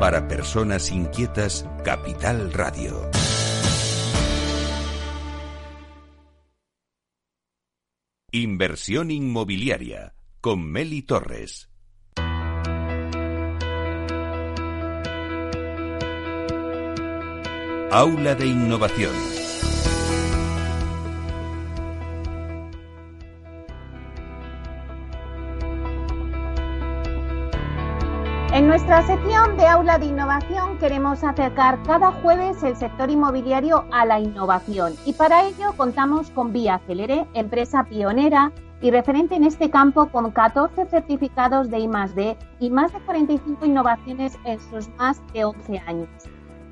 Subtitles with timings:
[0.00, 3.10] Para personas inquietas, Capital Radio.
[8.32, 11.68] Inversión inmobiliaria con Meli Torres.
[17.90, 19.39] Aula de Innovación.
[28.90, 34.18] Nuestra sección de Aula de Innovación queremos acercar cada jueves el sector inmobiliario a la
[34.18, 40.08] innovación y para ello contamos con Vía Celere, empresa pionera y referente en este campo
[40.08, 45.78] con 14 certificados de I+D y más de 45 innovaciones en sus más de 11
[45.86, 46.08] años.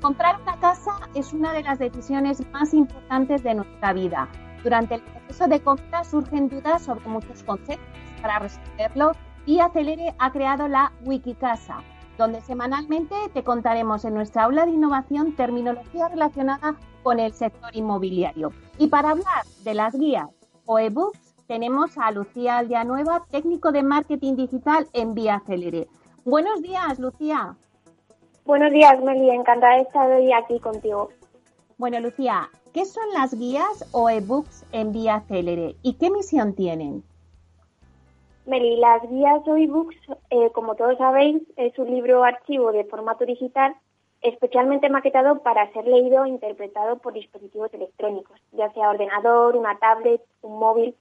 [0.01, 4.27] Comprar una casa es una de las decisiones más importantes de nuestra vida.
[4.61, 7.87] Durante el proceso de compra surgen dudas sobre muchos conceptos.
[8.21, 9.13] Para resolverlo,
[9.45, 11.81] y Acelere ha creado la Wikicasa,
[12.19, 18.51] donde semanalmente te contaremos en nuestra aula de innovación terminología relacionada con el sector inmobiliario.
[18.77, 20.27] Y para hablar de las guías
[20.65, 25.87] o ebooks, tenemos a Lucía Aldeanueva, técnico de marketing digital en Vía Acelere.
[26.25, 27.55] Buenos días, Lucía.
[28.43, 29.29] Buenos días, Meli.
[29.29, 31.11] Encantada de estar hoy aquí contigo.
[31.77, 37.01] Bueno, Lucía, ¿qué son las guías o ebooks en Vía Acelere y qué misión tienen?
[38.49, 39.95] Meli, las guías o ebooks,
[40.31, 43.75] eh, como todos sabéis, es un libro archivo de formato digital
[44.21, 50.21] especialmente maquetado para ser leído e interpretado por dispositivos electrónicos, ya sea ordenador, una tablet,
[50.41, 50.95] un móvil.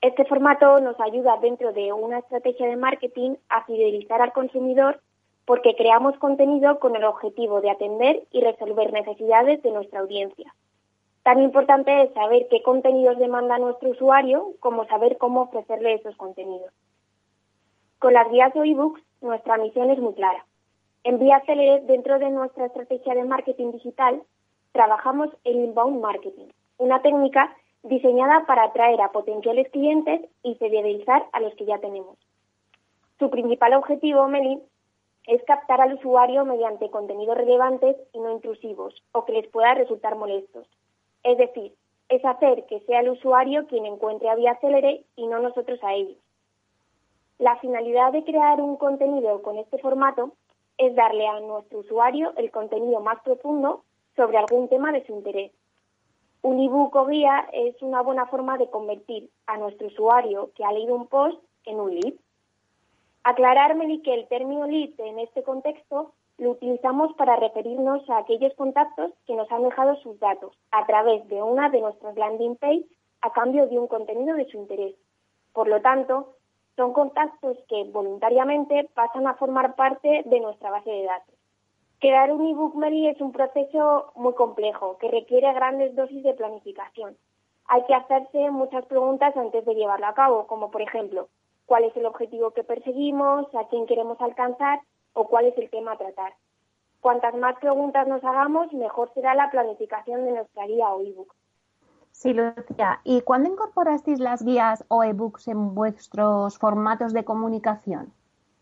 [0.00, 5.00] Este formato nos ayuda dentro de una estrategia de marketing a fidelizar al consumidor
[5.46, 10.52] porque creamos contenido con el objetivo de atender y resolver necesidades de nuestra audiencia.
[11.22, 16.72] Tan importante es saber qué contenidos demanda nuestro usuario como saber cómo ofrecerle esos contenidos.
[18.00, 20.44] Con las guías o ebooks, nuestra misión es muy clara.
[21.04, 21.42] En Vía
[21.84, 24.22] dentro de nuestra estrategia de marketing digital,
[24.72, 26.48] trabajamos el inbound marketing,
[26.78, 32.18] una técnica diseñada para atraer a potenciales clientes y fidelizar a los que ya tenemos.
[33.20, 34.60] Su principal objetivo, Meli,
[35.28, 40.16] es captar al usuario mediante contenidos relevantes y no intrusivos o que les pueda resultar
[40.16, 40.66] molestos.
[41.22, 41.74] Es decir,
[42.08, 45.94] es hacer que sea el usuario quien encuentre a Vía Celere y no nosotros a
[45.94, 46.18] ellos.
[47.38, 50.32] La finalidad de crear un contenido con este formato
[50.78, 53.84] es darle a nuestro usuario el contenido más profundo
[54.16, 55.52] sobre algún tema de su interés.
[56.42, 60.72] Un ebook o guía es una buena forma de convertir a nuestro usuario que ha
[60.72, 62.14] leído un post en un lead.
[63.22, 69.12] Aclararme que el término lead en este contexto lo utilizamos para referirnos a aquellos contactos
[69.26, 72.86] que nos han dejado sus datos a través de una de nuestras landing page
[73.20, 74.94] a cambio de un contenido de su interés.
[75.52, 76.34] Por lo tanto,
[76.76, 81.34] son contactos que voluntariamente pasan a formar parte de nuestra base de datos.
[82.00, 87.16] Crear un ebook Mary es un proceso muy complejo que requiere grandes dosis de planificación.
[87.66, 91.28] Hay que hacerse muchas preguntas antes de llevarlo a cabo, como por ejemplo,
[91.66, 93.46] ¿cuál es el objetivo que perseguimos?
[93.54, 94.80] ¿A quién queremos alcanzar?
[95.12, 96.34] O cuál es el tema a tratar.
[97.00, 101.34] Cuantas más preguntas nos hagamos, mejor será la planificación de nuestra guía o ebook.
[102.12, 103.00] Sí, Lucía.
[103.02, 108.12] ¿Y cuándo incorporasteis las guías o ebooks en vuestros formatos de comunicación?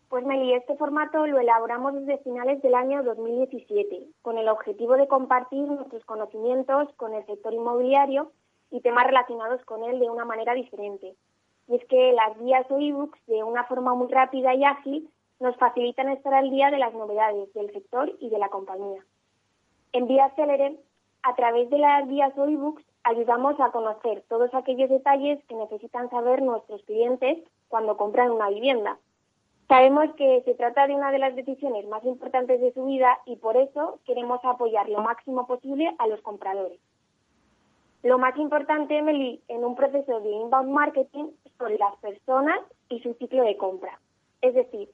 [0.09, 5.07] Pues Meli, este formato lo elaboramos desde finales del año 2017, con el objetivo de
[5.07, 8.31] compartir nuestros conocimientos con el sector inmobiliario
[8.71, 11.15] y temas relacionados con él de una manera diferente.
[11.67, 15.09] Y es que las guías o ebooks, de una forma muy rápida y ágil,
[15.41, 19.03] nos facilitan estar al día de las novedades del sector y de la compañía.
[19.91, 20.79] En Vía Celere,
[21.23, 26.09] a través de las guías o ebooks, ayudamos a conocer todos aquellos detalles que necesitan
[26.09, 28.99] saber nuestros clientes cuando compran una vivienda.
[29.67, 33.37] Sabemos que se trata de una de las decisiones más importantes de su vida y
[33.37, 36.79] por eso queremos apoyar lo máximo posible a los compradores.
[38.03, 41.27] Lo más importante, Emily, en un proceso de inbound marketing
[41.57, 42.59] son las personas
[42.89, 43.99] y su ciclo de compra.
[44.41, 44.89] Es decir,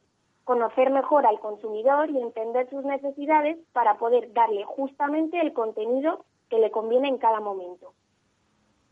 [0.47, 6.57] conocer mejor al consumidor y entender sus necesidades para poder darle justamente el contenido que
[6.57, 7.91] le conviene en cada momento.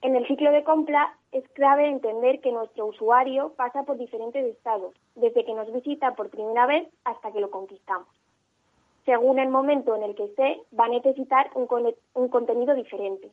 [0.02, 4.94] En el ciclo de compra es clave entender que nuestro usuario pasa por diferentes estados,
[5.16, 8.10] desde que nos visita por primera vez hasta que lo conquistamos.
[9.06, 11.70] Según el momento en el que esté, va a necesitar un,
[12.16, 13.32] un contenido diferente.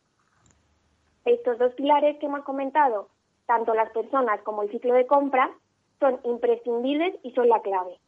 [1.25, 3.09] Estos dos pilares que hemos comentado,
[3.47, 5.51] tanto las personas como el ciclo de compra,
[5.99, 7.99] son imprescindibles y son la clave.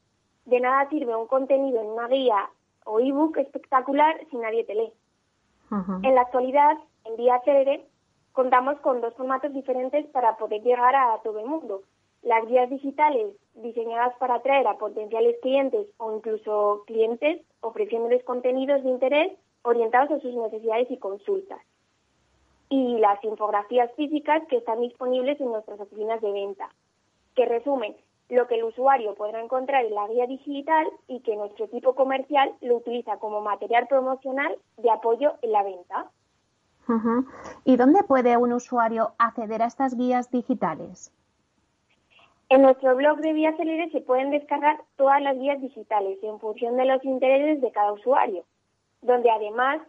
[0.47, 2.51] De nada sirve un contenido en una guía
[2.85, 4.93] o ebook espectacular si nadie te lee.
[6.03, 7.85] En la actualidad, en Vía Célere,
[8.33, 11.83] contamos con dos formatos diferentes para poder llegar a todo el mundo.
[12.23, 18.91] Las guías digitales diseñadas para atraer a potenciales clientes o incluso clientes ofreciéndoles contenidos de
[18.91, 19.33] interés
[19.63, 21.61] orientados a sus necesidades y consultas.
[22.69, 26.71] Y las infografías físicas que están disponibles en nuestras oficinas de venta,
[27.35, 27.97] que resumen
[28.29, 32.55] lo que el usuario podrá encontrar en la guía digital y que nuestro equipo comercial
[32.61, 36.11] lo utiliza como material promocional de apoyo en la venta.
[37.65, 41.13] ¿Y dónde puede un usuario acceder a estas guías digitales?
[42.51, 46.85] En nuestro blog de Vía se pueden descargar todas las guías digitales en función de
[46.85, 48.45] los intereses de cada usuario,
[49.01, 49.81] donde además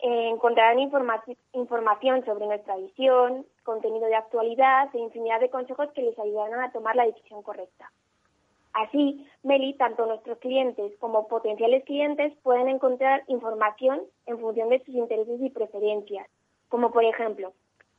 [0.00, 6.18] eh, encontrarán información sobre nuestra visión, contenido de actualidad e infinidad de consejos que les
[6.18, 7.90] ayudarán a tomar la decisión correcta.
[8.72, 14.94] Así, Meli, tanto nuestros clientes como potenciales clientes pueden encontrar información en función de sus
[14.94, 16.28] intereses y preferencias,
[16.68, 17.52] como por ejemplo,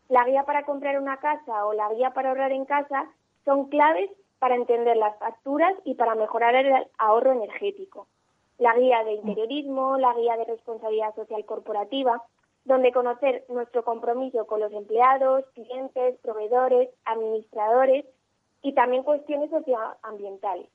[0.10, 3.10] la guía para comprar una casa o la guía para ahorrar en casa
[3.46, 8.08] son claves para entender las facturas y para mejorar el ahorro energético
[8.58, 12.24] la guía de interiorismo, la guía de responsabilidad social corporativa,
[12.64, 18.06] donde conocer nuestro compromiso con los empleados, clientes, proveedores, administradores
[18.62, 20.68] y también cuestiones socioambientales.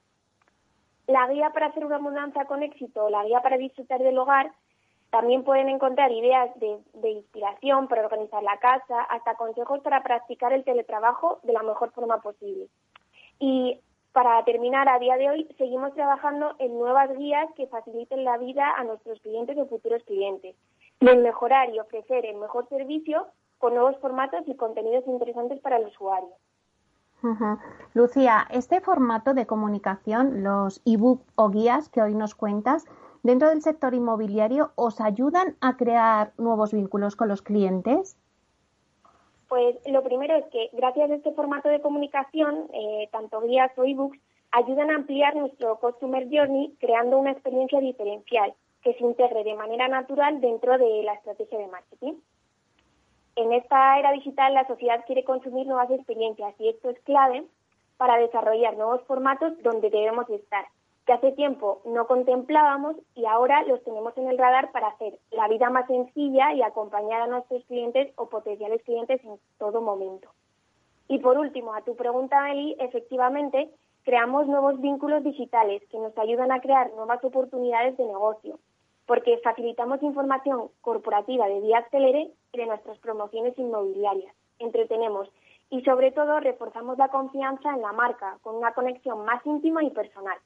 [1.07, 4.53] La guía para hacer una mudanza con éxito, la guía para disfrutar del hogar,
[5.11, 10.53] también pueden encontrar ideas de, de, inspiración para organizar la casa, hasta consejos para practicar
[10.53, 12.69] el teletrabajo de la mejor forma posible.
[13.41, 13.81] Y
[14.13, 18.75] para terminar, a día de hoy seguimos trabajando en nuevas guías que faciliten la vida
[18.77, 20.57] a nuestros clientes y futuros clientes
[21.01, 23.27] y en mejorar y ofrecer el mejor servicio
[23.59, 26.31] con nuevos formatos y contenidos interesantes para el usuario.
[27.93, 32.87] Lucía, este formato de comunicación, los ebook o guías que hoy nos cuentas,
[33.23, 38.17] dentro del sector inmobiliario, ¿os ayudan a crear nuevos vínculos con los clientes?
[39.51, 43.83] Pues lo primero es que gracias a este formato de comunicación, eh, tanto guías o
[43.83, 44.17] ebooks
[44.53, 48.55] ayudan a ampliar nuestro Customer Journey creando una experiencia diferencial
[48.85, 52.13] que se integre de manera natural dentro de la estrategia de marketing.
[53.35, 57.43] En esta era digital la sociedad quiere consumir nuevas experiencias y esto es clave
[57.97, 60.67] para desarrollar nuevos formatos donde debemos estar
[61.11, 65.49] que hace tiempo no contemplábamos y ahora los tenemos en el radar para hacer la
[65.49, 70.29] vida más sencilla y acompañar a nuestros clientes o potenciales clientes en todo momento.
[71.09, 73.73] Y por último, a tu pregunta, Eli, efectivamente,
[74.05, 78.61] creamos nuevos vínculos digitales que nos ayudan a crear nuevas oportunidades de negocio,
[79.05, 84.33] porque facilitamos información corporativa de Vía Celere y de nuestras promociones inmobiliarias.
[84.61, 85.29] Entretenemos
[85.71, 89.91] y sobre todo reforzamos la confianza en la marca con una conexión más íntima y
[89.91, 90.39] personal.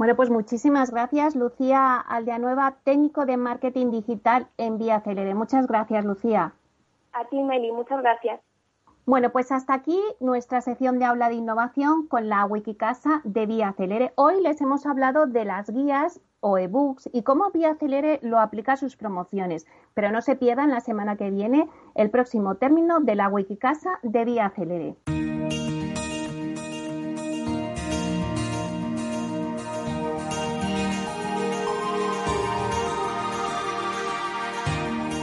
[0.00, 5.34] Bueno, pues muchísimas gracias, Lucía Aldeanueva, técnico de marketing digital en Vía Celere.
[5.34, 6.54] Muchas gracias, Lucía.
[7.12, 8.40] A ti, Meli, muchas gracias.
[9.04, 13.74] Bueno, pues hasta aquí nuestra sección de aula de innovación con la Wikicasa de Vía
[13.76, 14.14] Celere.
[14.14, 18.72] Hoy les hemos hablado de las guías o ebooks y cómo Vía Celere lo aplica
[18.72, 19.66] a sus promociones.
[19.92, 24.24] Pero no se pierdan la semana que viene el próximo término de la Wikicasa de
[24.24, 24.96] Vía Celere.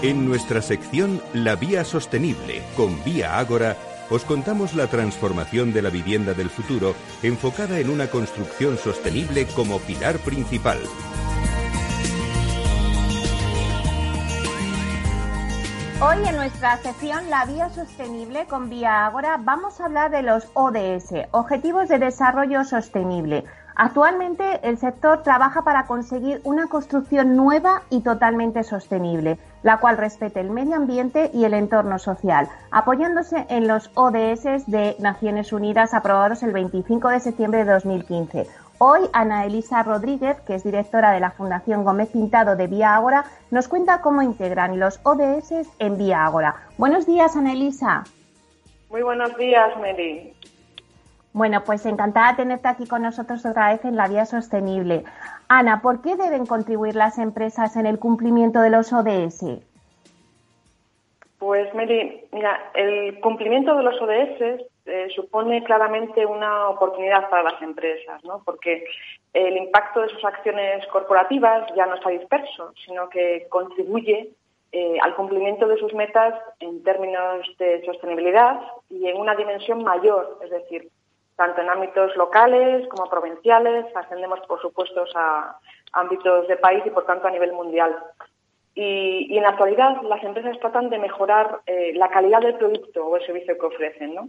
[0.03, 3.75] En nuestra sección La Vía Sostenible con Vía Ágora,
[4.11, 9.79] os contamos la transformación de la vivienda del futuro enfocada en una construcción sostenible como
[9.79, 10.77] pilar principal.
[15.99, 20.47] Hoy en nuestra sección La Vía Sostenible con Vía Ágora vamos a hablar de los
[20.53, 23.45] ODS, Objetivos de Desarrollo Sostenible
[23.79, 30.39] Actualmente el sector trabaja para conseguir una construcción nueva y totalmente sostenible, la cual respete
[30.39, 36.41] el medio ambiente y el entorno social, apoyándose en los ODS de Naciones Unidas aprobados
[36.41, 38.47] el 25 de septiembre de 2015.
[38.79, 43.25] Hoy Ana Elisa Rodríguez, que es directora de la Fundación Gómez Pintado de Vía Ágora,
[43.51, 46.55] nos cuenta cómo integran los ODS en Vía Ágora.
[46.79, 48.05] Buenos días, Ana Elisa.
[48.89, 50.33] Muy buenos días, Mary.
[51.37, 55.03] Bueno, pues encantada de tenerte aquí con nosotros otra vez en la vía sostenible.
[55.47, 59.45] Ana, ¿por qué deben contribuir las empresas en el cumplimiento de los ODS?
[61.37, 67.61] Pues Mary, mira, el cumplimiento de los ODS eh, supone claramente una oportunidad para las
[67.61, 68.41] empresas, ¿no?
[68.43, 68.83] Porque
[69.31, 74.31] el impacto de sus acciones corporativas ya no está disperso, sino que contribuye
[74.71, 80.39] eh, al cumplimiento de sus metas en términos de sostenibilidad y en una dimensión mayor,
[80.43, 80.89] es decir,
[81.37, 85.57] tanto en ámbitos locales como provinciales, ascendemos por supuesto a
[85.93, 87.95] ámbitos de país y por tanto a nivel mundial.
[88.75, 93.15] Y, en la actualidad las empresas tratan de mejorar eh, la calidad del producto o
[93.15, 94.13] el servicio que ofrecen.
[94.13, 94.27] ¿no?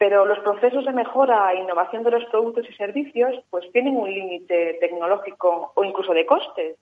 [0.00, 4.10] pero los procesos de mejora e innovación de los productos y servicios pues tienen un
[4.10, 6.78] límite tecnológico o incluso de costes.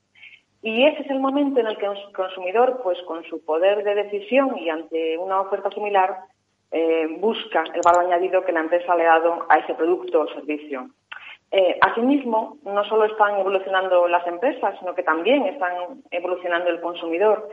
[0.62, 3.96] Y ese es el momento en el que el consumidor, pues con su poder de
[3.96, 6.16] decisión y ante una oferta similar,
[6.70, 10.28] eh, busca el valor añadido que la empresa le ha dado a ese producto o
[10.28, 10.90] servicio.
[11.50, 17.48] Eh, asimismo, no solo están evolucionando las empresas, sino que también están evolucionando el consumidor.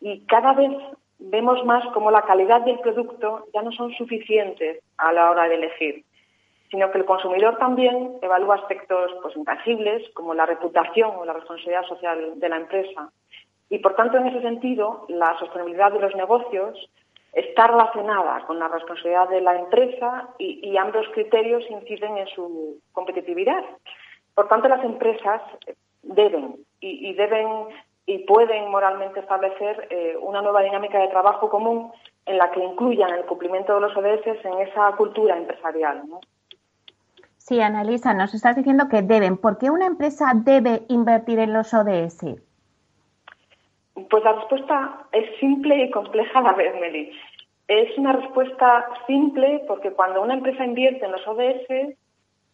[0.00, 0.72] Y cada vez
[1.18, 5.54] vemos más cómo la calidad del producto ya no son suficientes a la hora de
[5.54, 6.04] elegir,
[6.70, 11.86] sino que el consumidor también evalúa aspectos pues, intangibles como la reputación o la responsabilidad
[11.86, 13.10] social de la empresa.
[13.70, 16.78] Y por tanto, en ese sentido, la sostenibilidad de los negocios
[17.36, 23.62] está relacionada con la responsabilidad de la empresa y, ambos criterios inciden en su competitividad.
[24.34, 25.42] Por tanto, las empresas
[26.02, 27.68] deben y deben
[28.06, 31.90] y pueden moralmente establecer eh, una nueva dinámica de trabajo común
[32.24, 36.04] en la que incluyan el cumplimiento de los ODS en esa cultura empresarial.
[37.36, 39.36] Sí, Analisa, nos estás diciendo que deben.
[39.36, 42.45] ¿Por qué una empresa debe invertir en los ODS?
[44.10, 47.12] Pues la respuesta es simple y compleja a la vez, Meli.
[47.66, 51.96] Es una respuesta simple porque cuando una empresa invierte en los ODS,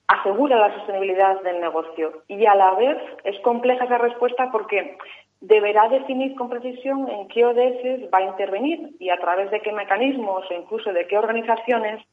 [0.06, 2.22] asegura la sostenibilidad del negocio.
[2.28, 4.96] Y a la vez es compleja esa respuesta porque
[5.40, 9.72] deberá definir con precisión en qué ODS va a intervenir y a través de qué
[9.72, 12.04] mecanismos o incluso de qué organizaciones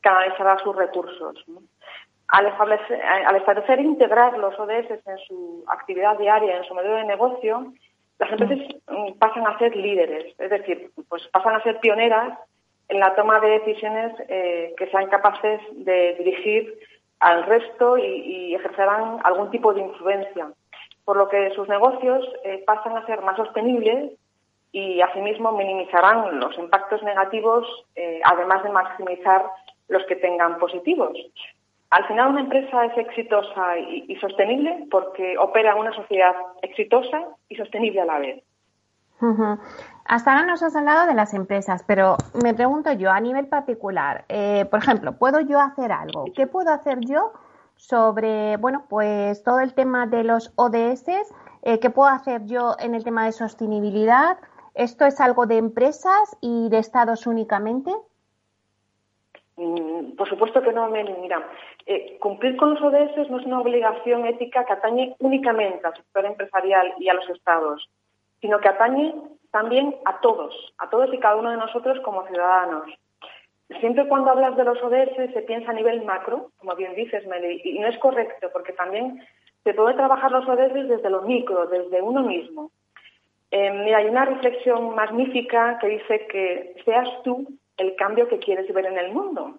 [0.00, 1.44] canalizará sus recursos.
[2.28, 6.96] Al, establecer, al establecer e integrar los ODS en su actividad diaria, en su modelo
[6.96, 7.72] de negocio,
[8.18, 8.58] las empresas
[8.88, 12.38] mm, pasan a ser líderes, es decir, pues pasan a ser pioneras
[12.88, 16.78] en la toma de decisiones eh, que sean capaces de dirigir
[17.20, 20.48] al resto y, ejercerán algún tipo de influencia
[21.04, 24.12] por lo que sus negocios eh, pasan a ser más sostenibles
[24.72, 29.46] y asimismo minimizarán los impactos negativos, eh, además de maximizar
[29.88, 31.16] los que tengan positivos.
[31.90, 38.02] Al final una empresa es exitosa y, sostenible porque opera una sociedad exitosa y sostenible
[38.02, 38.44] a la vez.
[40.04, 44.24] Hasta ahora nos has hablado de las empresas, pero me pregunto yo a nivel particular,
[44.28, 46.26] eh, por ejemplo, ¿puedo yo hacer algo?
[46.36, 47.32] ¿Qué puedo hacer yo
[47.78, 51.08] sobre, bueno, pues todo el tema de los ODS,
[51.62, 54.38] eh, qué puedo hacer yo en el tema de sostenibilidad.
[54.74, 57.92] ¿Esto es algo de empresas y de estados únicamente?
[59.58, 60.88] Mm, por supuesto que no.
[60.88, 61.48] Mira,
[61.84, 66.24] eh, cumplir con los ODS no es una obligación ética que atañe únicamente al sector
[66.24, 67.90] empresarial y a los estados,
[68.40, 69.14] sino que atañe
[69.50, 72.88] también a todos, a todos y cada uno de nosotros como ciudadanos.
[73.80, 77.60] Siempre cuando hablas de los ODS se piensa a nivel macro, como bien dices, Meli,
[77.64, 79.26] y no es correcto, porque también
[79.64, 82.70] se puede trabajar los ODS desde lo micro, desde uno mismo.
[83.50, 88.72] Eh, mira, hay una reflexión magnífica que dice que seas tú el cambio que quieres
[88.72, 89.54] ver en el mundo.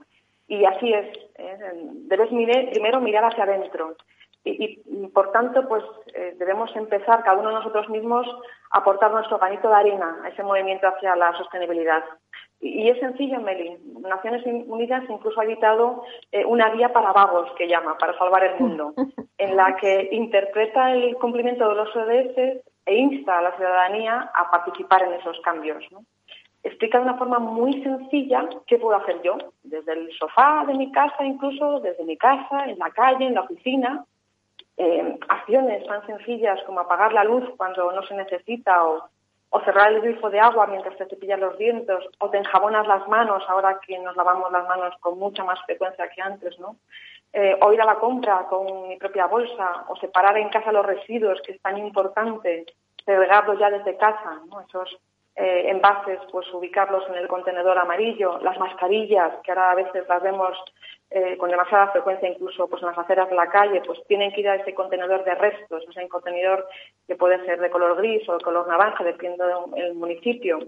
[0.48, 1.08] Y así es.
[1.36, 1.58] ¿eh?
[2.08, 3.96] Debes primero mirar hacia adentro.
[4.44, 4.78] Y,
[5.14, 5.84] por tanto, pues
[6.14, 8.26] eh, debemos empezar cada uno de nosotros mismos
[8.72, 12.04] a aportar nuestro granito de arena a ese movimiento hacia la sostenibilidad.
[12.62, 13.78] Y, es sencillo, Meli.
[14.00, 18.60] Naciones Unidas incluso ha editado eh, una guía para vagos, que llama, para salvar el
[18.60, 18.94] mundo,
[19.38, 24.50] en la que interpreta el cumplimiento de los ODS e insta a la ciudadanía a
[24.50, 25.84] participar en esos cambios.
[26.64, 30.92] Explica de una forma muy sencilla qué puedo hacer yo, desde el sofá de mi
[30.92, 34.06] casa, incluso desde mi casa, en la calle, en la oficina.
[34.78, 39.10] Eh, acciones tan sencillas como apagar la luz cuando no se necesita o
[39.52, 43.08] o cerrar el grifo de agua mientras te cepillas los dientes, o te enjabonas las
[43.08, 46.76] manos, ahora que nos lavamos las manos con mucha más frecuencia que antes, ¿no?
[47.34, 50.86] Eh, o ir a la compra con mi propia bolsa, o separar en casa los
[50.86, 52.66] residuos, que es tan importante,
[53.06, 54.62] segregarlos ya desde casa, ¿no?
[54.62, 54.98] Esos
[55.40, 60.22] eh, envases, pues ubicarlos en el contenedor amarillo, las mascarillas, que ahora a veces las
[60.22, 60.58] vemos
[61.12, 64.42] eh, con demasiada frecuencia incluso pues en las aceras de la calle, pues tienen que
[64.42, 66.68] ir a ese contenedor de restos, ese contenedor
[67.08, 70.60] que puede ser de color gris o de color naranja, dependiendo del municipio.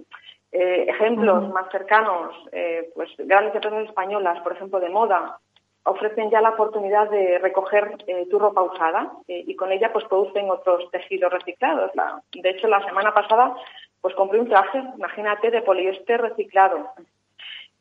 [0.53, 5.37] Eh, ejemplos más cercanos, eh, pues grandes empresas españolas, por ejemplo, de moda,
[5.83, 7.97] ofrecen ya la oportunidad de recoger
[8.29, 11.91] tu ropa usada y con ella pues producen otros tejidos reciclados.
[12.33, 13.55] de hecho, la semana pasada
[14.01, 16.89] pues compré un traje, imagínate, de poliéster reciclado.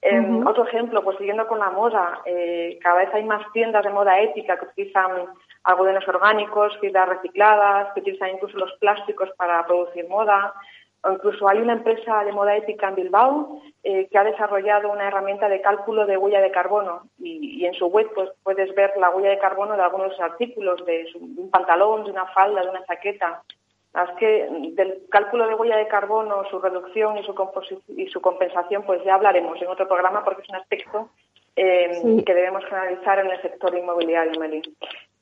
[0.03, 3.91] Em, otro ejemplo, pues siguiendo con la moda, eh, cada vez hay más tiendas de
[3.91, 5.27] moda ética que utilizan
[5.65, 10.55] algodones orgánicos, fibras recicladas, que utilizan incluso los plásticos para producir moda.
[11.03, 15.09] O incluso hay una empresa de moda ética en Bilbao eh, que ha desarrollado una
[15.09, 19.11] herramienta de cálculo de huella de carbono y, en su web pues, puedes ver la
[19.11, 23.43] huella de carbono de algunos artículos, de un pantalón, de una falda, de una chaqueta.
[23.93, 27.35] Es que del cálculo de huella de carbono, su reducción y su,
[27.89, 31.09] y su compensación, pues ya hablaremos en otro programa porque es un aspecto
[31.57, 34.63] eh, que debemos generalizar en el sector inmobiliario, Meli.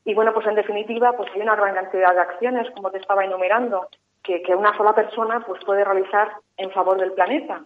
[0.04, 3.24] Y bueno, pues en definitiva, pues hay una gran cantidad de acciones, como te estaba
[3.24, 3.88] enumerando,
[4.22, 7.64] que, una sola persona pues puede realizar en favor del planeta.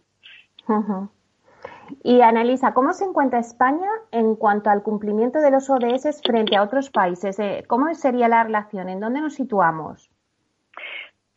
[2.05, 6.63] Y Analisa, ¿cómo se encuentra España en cuanto al cumplimiento de los ODS frente a
[6.63, 7.39] otros países?
[7.41, 8.89] Eh, ¿Cómo sería la relación?
[8.89, 10.12] ¿En dónde nos situamos?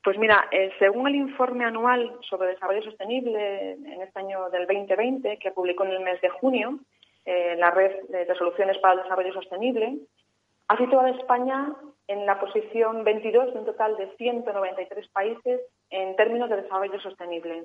[0.05, 5.39] Pues mira, eh, según el informe anual sobre desarrollo sostenible en este año del 2020,
[5.39, 6.77] que publicó en el mes de junio,
[7.25, 9.97] eh, la red de resoluciones para el desarrollo sostenible,
[10.67, 11.73] ha situado a España
[12.07, 17.63] en la posición 22 de un total de 193 países en términos de desarrollo sostenible.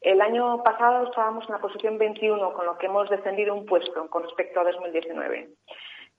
[0.00, 4.10] El año pasado estábamos en la posición 21, con lo que hemos descendido un puesto
[4.10, 5.50] con respecto a 2019.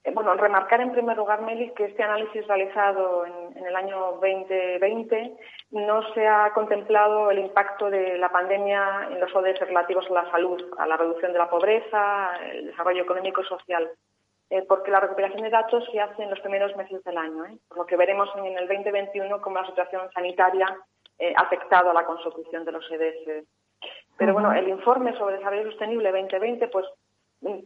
[0.08, 5.34] Eh, bueno, remarcar en primer lugar, Meli, que este análisis realizado en, el año 2020
[5.72, 10.32] no se ha contemplado el impacto de la pandemia en los ODS relativos a la
[10.32, 13.90] salud, a la reducción de la pobreza, el desarrollo económico y social.
[14.50, 17.58] Eh, porque la recuperación de datos se hace en los primeros meses del año, ¿eh?
[17.68, 22.06] por lo que veremos en el 2021 cómo la situación sanitaria ha afectado a la
[22.06, 23.46] consecución de los ODS.
[24.18, 26.86] Pero bueno, el informe sobre desarrollo sostenible 2020 pues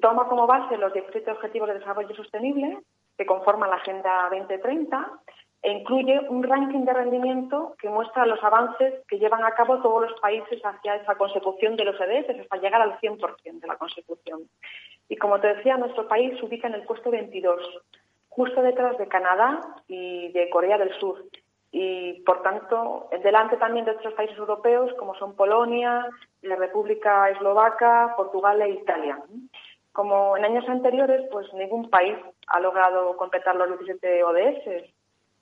[0.01, 2.79] toma como base los 17 Objetivos de Desarrollo Sostenible
[3.17, 5.21] que conforman la Agenda 2030
[5.63, 10.09] e incluye un ranking de rendimiento que muestra los avances que llevan a cabo todos
[10.09, 14.49] los países hacia esa consecución de los ODS, hasta llegar al 100% de la consecución.
[15.07, 17.61] Y como te decía, nuestro país se ubica en el puesto 22,
[18.29, 21.25] justo detrás de Canadá y de Corea del Sur
[21.71, 26.05] y, por tanto, delante también de otros países europeos como son Polonia,
[26.41, 29.19] la República Eslovaca, Portugal e Italia.
[29.93, 34.91] Como en años anteriores, pues ningún país ha logrado completar los 17 ODS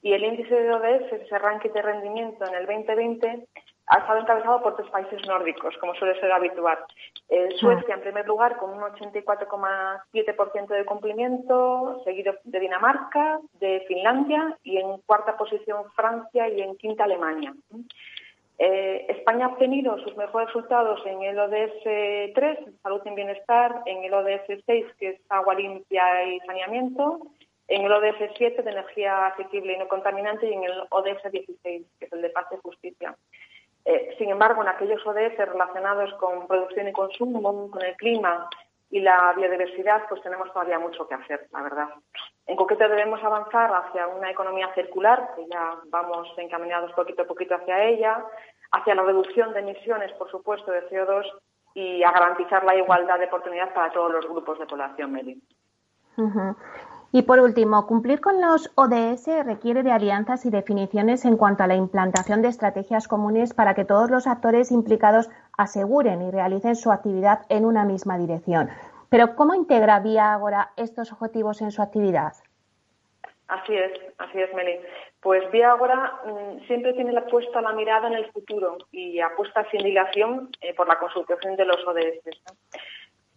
[0.01, 3.47] y el índice de ODS, ese ranking de rendimiento en el 2020,
[3.89, 6.77] ha estado encabezado por tres países nórdicos, como suele ser habitual.
[7.27, 14.55] Eh, Suecia, en primer lugar, con un 84,7% de cumplimiento, seguido de Dinamarca, de Finlandia
[14.63, 17.53] y en cuarta posición Francia y en quinta Alemania.
[18.59, 24.03] Eh, España ha obtenido sus mejores resultados en el ODS 3, Salud y Bienestar, en
[24.03, 27.21] el ODS 6, que es Agua Limpia y Saneamiento,
[27.69, 31.85] en el ODS 7, de Energía Asequible y No Contaminante, y en el ODS 16,
[31.99, 33.15] que es el de Paz y Justicia.
[33.89, 38.47] Eh, sin embargo, en aquellos ODS relacionados con producción y consumo, con el clima
[38.91, 41.87] y la biodiversidad, pues tenemos todavía mucho que hacer, la verdad.
[42.45, 47.55] En concreto, debemos avanzar hacia una economía circular, que ya vamos encaminados poquito a poquito
[47.55, 48.23] hacia ella,
[48.73, 51.25] hacia la reducción de emisiones, por supuesto, de CO2
[51.73, 55.41] y a garantizar la igualdad de oportunidad para todos los grupos de población, Meli.
[57.11, 61.67] Y por último, cumplir con los ODS requiere de alianzas y definiciones en cuanto a
[61.67, 66.91] la implantación de estrategias comunes para que todos los actores implicados aseguren y realicen su
[66.91, 68.69] actividad en una misma dirección.
[69.09, 72.33] Pero ¿cómo integra Vía Agora estos objetivos en su actividad?
[73.47, 74.79] Así es, así es, Meli.
[75.19, 79.67] Pues Vía Agora mm, siempre tiene la puesta la mirada en el futuro y apuesta
[79.71, 82.21] sin dilación eh, por la consecución de los ODS.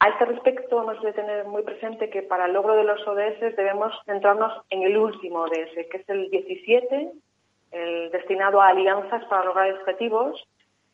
[0.03, 3.55] A este respecto, hemos de tener muy presente que para el logro de los ODS
[3.55, 7.13] debemos centrarnos en el último ODS, que es el 17,
[7.71, 10.45] el destinado a alianzas para lograr objetivos,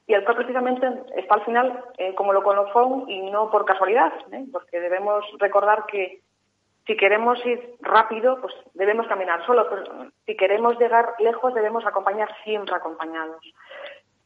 [0.06, 4.12] y el cual precisamente está al final eh, como lo colofón y no por casualidad,
[4.30, 4.44] ¿eh?
[4.52, 6.20] porque debemos recordar que
[6.86, 12.28] si queremos ir rápido, pues debemos caminar solo, pero si queremos llegar lejos debemos acompañar
[12.44, 13.42] siempre acompañados.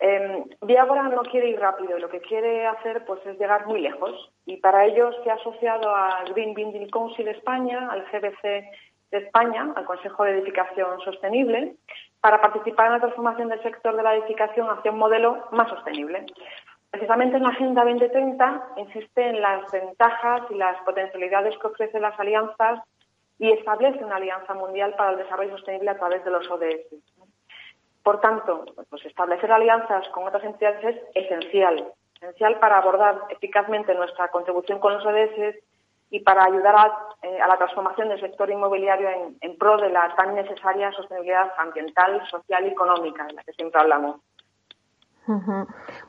[0.04, 4.32] Eh, Viagora no quiere ir rápido, lo que quiere hacer pues es llegar muy lejos
[4.44, 8.42] y para ello se ha asociado al Green Building Council España, al GBC
[9.12, 11.76] de España, al Consejo de Edificación Sostenible,
[12.20, 16.26] para participar en la transformación del sector de la edificación hacia un modelo más sostenible.
[16.90, 22.18] Precisamente en la Agenda 2030 insiste en las ventajas y las potencialidades que ofrecen las
[22.18, 22.80] alianzas
[23.38, 26.90] y establece una alianza mundial para el desarrollo sostenible a través de los ODS.
[28.02, 30.84] Por tanto, pues establecer alianzas con otras entidades
[31.14, 35.56] es esencial, esencial para abordar eficazmente nuestra contribución con los ODS
[36.10, 39.08] y para ayudar a, eh, la transformación del sector inmobiliario
[39.40, 43.80] en, pro de la tan necesaria sostenibilidad ambiental, social y económica de la que siempre
[43.80, 44.16] hablamos.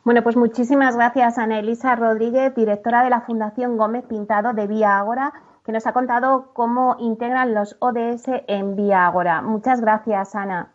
[0.03, 4.97] Bueno, pues muchísimas gracias, Ana Elisa Rodríguez, directora de la Fundación Gómez Pintado de Vía
[4.97, 5.31] Ágora,
[5.63, 9.41] que nos ha contado cómo integran los ODS en Vía Ágora.
[9.41, 10.72] Muchas gracias, Ana.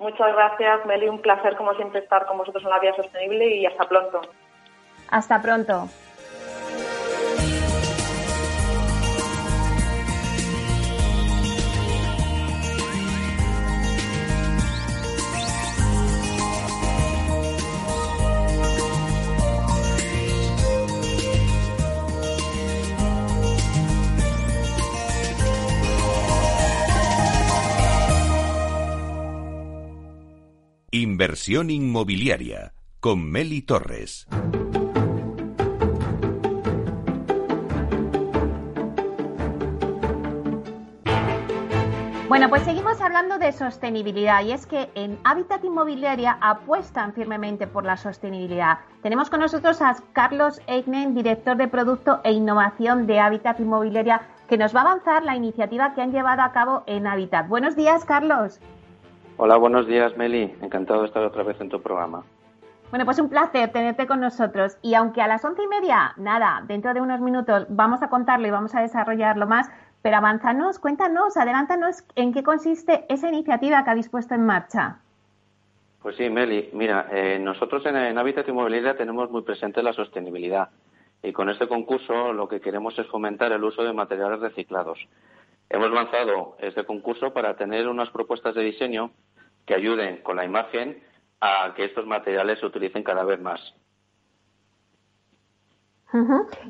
[0.00, 1.08] Muchas gracias, Meli.
[1.08, 4.22] Un placer, como siempre, estar con vosotros en la Vía Sostenible y hasta pronto.
[5.10, 5.90] Hasta pronto.
[30.92, 34.26] Inversión inmobiliaria con Meli Torres.
[42.28, 47.84] Bueno, pues seguimos hablando de sostenibilidad y es que en Hábitat Inmobiliaria apuestan firmemente por
[47.84, 48.80] la sostenibilidad.
[49.04, 54.58] Tenemos con nosotros a Carlos Eignen, director de Producto e Innovación de Hábitat Inmobiliaria, que
[54.58, 57.46] nos va a avanzar la iniciativa que han llevado a cabo en Hábitat.
[57.46, 58.58] Buenos días, Carlos.
[59.42, 60.54] Hola, buenos días, Meli.
[60.60, 62.22] Encantado de estar otra vez en tu programa.
[62.90, 64.76] Bueno, pues un placer tenerte con nosotros.
[64.82, 68.46] Y aunque a las once y media, nada, dentro de unos minutos vamos a contarlo
[68.46, 69.70] y vamos a desarrollarlo más,
[70.02, 74.98] pero avánzanos, cuéntanos, adelántanos en qué consiste esa iniciativa que habéis puesto en marcha.
[76.02, 80.68] Pues sí, Meli, mira, eh, nosotros en, en Hábitat Inmobiliaria tenemos muy presente la sostenibilidad
[81.22, 84.98] y con este concurso lo que queremos es fomentar el uso de materiales reciclados.
[85.72, 89.12] Hemos lanzado este concurso para tener unas propuestas de diseño
[89.70, 91.00] que ayuden con la imagen
[91.40, 93.60] a que estos materiales se utilicen cada vez más.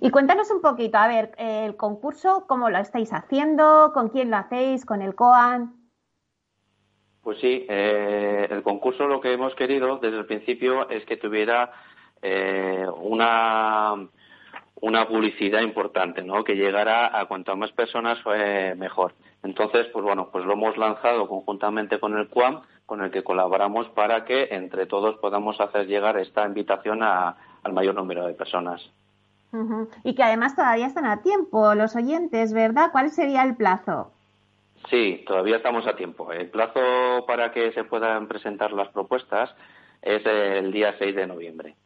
[0.03, 3.93] Y cuéntanos un poquito, a ver, el concurso, ¿cómo lo estáis haciendo?
[3.95, 4.85] ¿Con quién lo hacéis?
[4.85, 5.73] ¿Con el COAN?
[7.23, 11.73] Pues sí, eh, el concurso lo que hemos querido desde el principio es que tuviera
[12.21, 13.95] eh, una,
[14.83, 16.45] una publicidad importante, ¿no?
[16.45, 19.15] Que llegara a cuantas más personas eh, mejor.
[19.43, 22.61] Entonces, pues bueno, pues lo hemos lanzado conjuntamente con el CUAM,
[22.91, 27.95] con el que colaboramos para que entre todos podamos hacer llegar esta invitación al mayor
[27.95, 28.83] número de personas.
[30.03, 32.91] Y que además todavía están a tiempo los oyentes, ¿verdad?
[32.91, 34.11] ¿Cuál sería el plazo?
[34.89, 36.33] Sí, todavía estamos a tiempo.
[36.33, 36.81] El plazo
[37.29, 39.55] para que se puedan presentar las propuestas
[40.03, 41.77] es el día 6 de noviembre.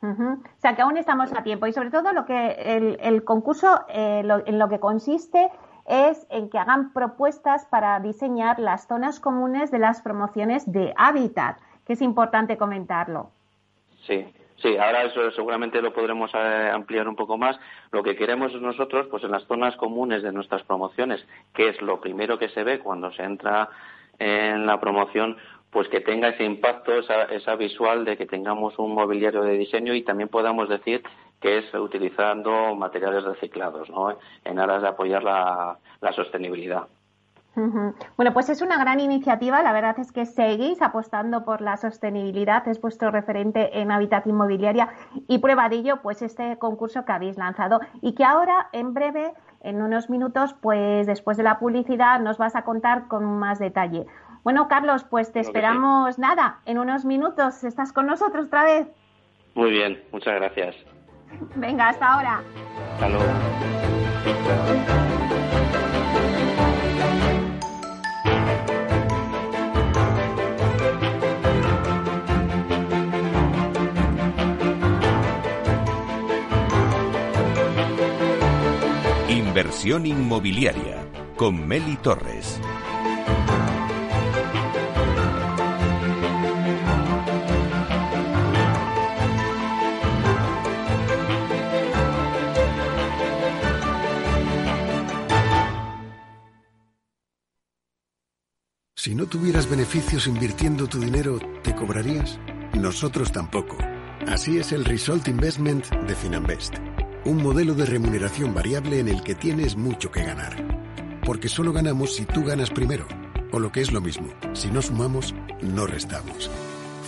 [0.00, 4.26] O sea que aún estamos a tiempo y sobre todo lo que el, concurso eh,
[4.46, 5.50] en lo que consiste
[5.86, 11.58] es en que hagan propuestas para diseñar las zonas comunes de las promociones de hábitat,
[11.86, 13.30] que es importante comentarlo.
[14.06, 14.26] Sí,
[14.62, 17.58] Sí, ahora eso seguramente lo podremos eh, ampliar un poco más.
[17.90, 22.00] Lo que queremos nosotros, pues en las zonas comunes de nuestras promociones, que es lo
[22.00, 23.68] primero que se ve cuando se entra
[24.20, 25.36] en la promoción,
[25.70, 29.94] pues que tenga ese impacto, esa, esa visual de que tengamos un mobiliario de diseño
[29.94, 31.02] y también podamos decir
[31.42, 34.16] que es utilizando materiales reciclados, ¿no?
[34.44, 36.86] En aras de apoyar la sostenibilidad.
[37.54, 39.62] Bueno, pues es una gran iniciativa.
[39.62, 42.66] La verdad es que seguís apostando por la sostenibilidad.
[42.66, 44.88] Es vuestro referente en Hábitat Inmobiliaria
[45.28, 49.32] y prueba de ello, pues este concurso que habéis lanzado y que ahora, en breve,
[49.60, 54.06] en unos minutos, pues después de la publicidad, nos vas a contar con más detalle.
[54.44, 56.60] Bueno, Carlos, pues te esperamos nada.
[56.64, 58.88] En unos minutos estás con nosotros otra vez.
[59.54, 60.74] Muy bien, muchas gracias.
[61.56, 62.42] Venga, hasta ahora.
[62.94, 63.32] Hasta luego.
[79.28, 81.04] Inversión inmobiliaria
[81.36, 82.60] con Meli Torres.
[99.02, 102.38] Si no tuvieras beneficios invirtiendo tu dinero, ¿te cobrarías?
[102.72, 103.76] Nosotros tampoco.
[104.28, 106.74] Así es el Result Investment de Finanbest
[107.24, 110.54] un modelo de remuneración variable en el que tienes mucho que ganar.
[111.26, 113.08] Porque solo ganamos si tú ganas primero.
[113.50, 116.48] O lo que es lo mismo, si no sumamos, no restamos.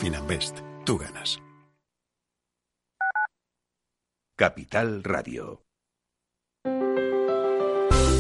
[0.01, 1.41] Finanbest, tú ganas.
[4.37, 5.64] Capital Radio.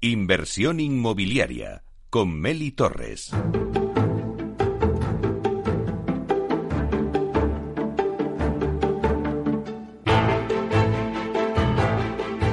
[0.00, 3.32] Inversión inmobiliaria con Meli Torres.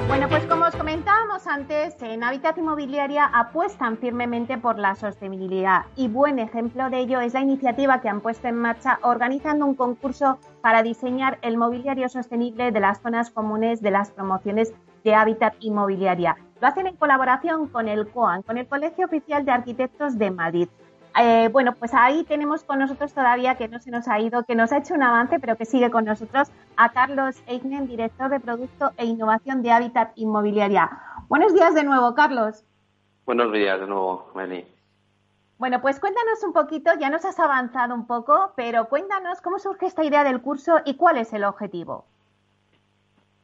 [0.07, 6.07] Bueno, pues como os comentábamos antes, en Habitat Inmobiliaria apuestan firmemente por la sostenibilidad y
[6.07, 10.39] buen ejemplo de ello es la iniciativa que han puesto en marcha organizando un concurso
[10.63, 16.37] para diseñar el mobiliario sostenible de las zonas comunes de las promociones de Hábitat Inmobiliaria.
[16.65, 20.67] Lo hacen en colaboración con el COAN, con el Colegio Oficial de Arquitectos de Madrid.
[21.21, 24.55] Eh, bueno, pues ahí tenemos con nosotros todavía, que no se nos ha ido, que
[24.55, 28.39] nos ha hecho un avance, pero que sigue con nosotros, a Carlos Eignen, director de
[28.39, 30.89] Producto e Innovación de Hábitat Inmobiliaria.
[31.27, 32.63] Buenos días de nuevo, Carlos.
[33.27, 34.65] Buenos días de nuevo, Meli.
[35.59, 39.85] Bueno, pues cuéntanos un poquito, ya nos has avanzado un poco, pero cuéntanos cómo surge
[39.85, 42.05] esta idea del curso y cuál es el objetivo.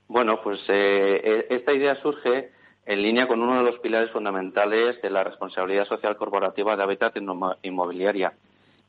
[0.08, 2.60] Bueno, pues eh, e, esta idea surge
[2.92, 7.16] en línea con uno de los pilares fundamentales de la responsabilidad social corporativa de Habitat
[7.62, 8.34] Inmobiliaria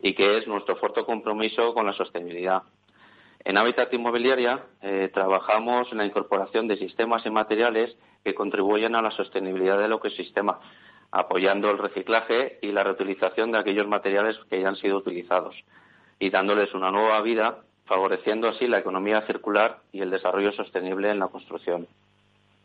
[0.01, 2.65] y que es nuestro fuerte compromiso con la sostenibilidad.
[3.45, 9.03] En Habitat Inmobiliaria eh, trabajamos en la incorporación de sistemas y materiales que contribuyen a
[9.03, 10.59] la sostenibilidad del ecosistema,
[11.12, 15.55] apoyando el reciclaje y la reutilización de aquellos materiales que ya han sido utilizados
[16.19, 21.21] y dándoles una nueva vida favoreciendo así la economía circular y el desarrollo sostenible en
[21.21, 21.87] la construcción.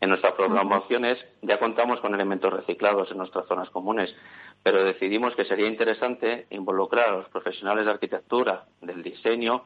[0.00, 4.14] En nuestras programaciones ya contamos con elementos reciclados en nuestras zonas comunes,
[4.62, 9.64] pero decidimos que sería interesante involucrar a los profesionales de arquitectura, del diseño,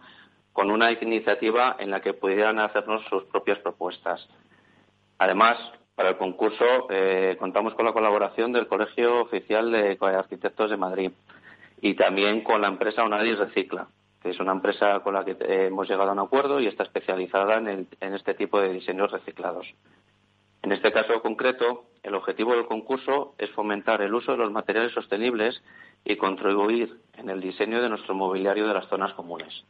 [0.53, 4.27] con una iniciativa en la que pudieran hacernos sus propias propuestas.
[5.19, 5.59] Además,
[5.95, 11.13] para el concurso eh, contamos con la colaboración del Colegio Oficial de Arquitectos de Madrid
[11.81, 13.89] y también con la empresa Unadis Recicla,
[14.23, 17.59] que es una empresa con la que hemos llegado a un acuerdo y está especializada
[17.59, 19.67] en, este tipo de diseños reciclados.
[20.63, 24.93] En este caso concreto, el objetivo del concurso es fomentar el uso de los materiales
[24.93, 25.63] sostenibles
[26.05, 29.65] y contribuir en el diseño de nuestro mobiliario de las zonas comunes.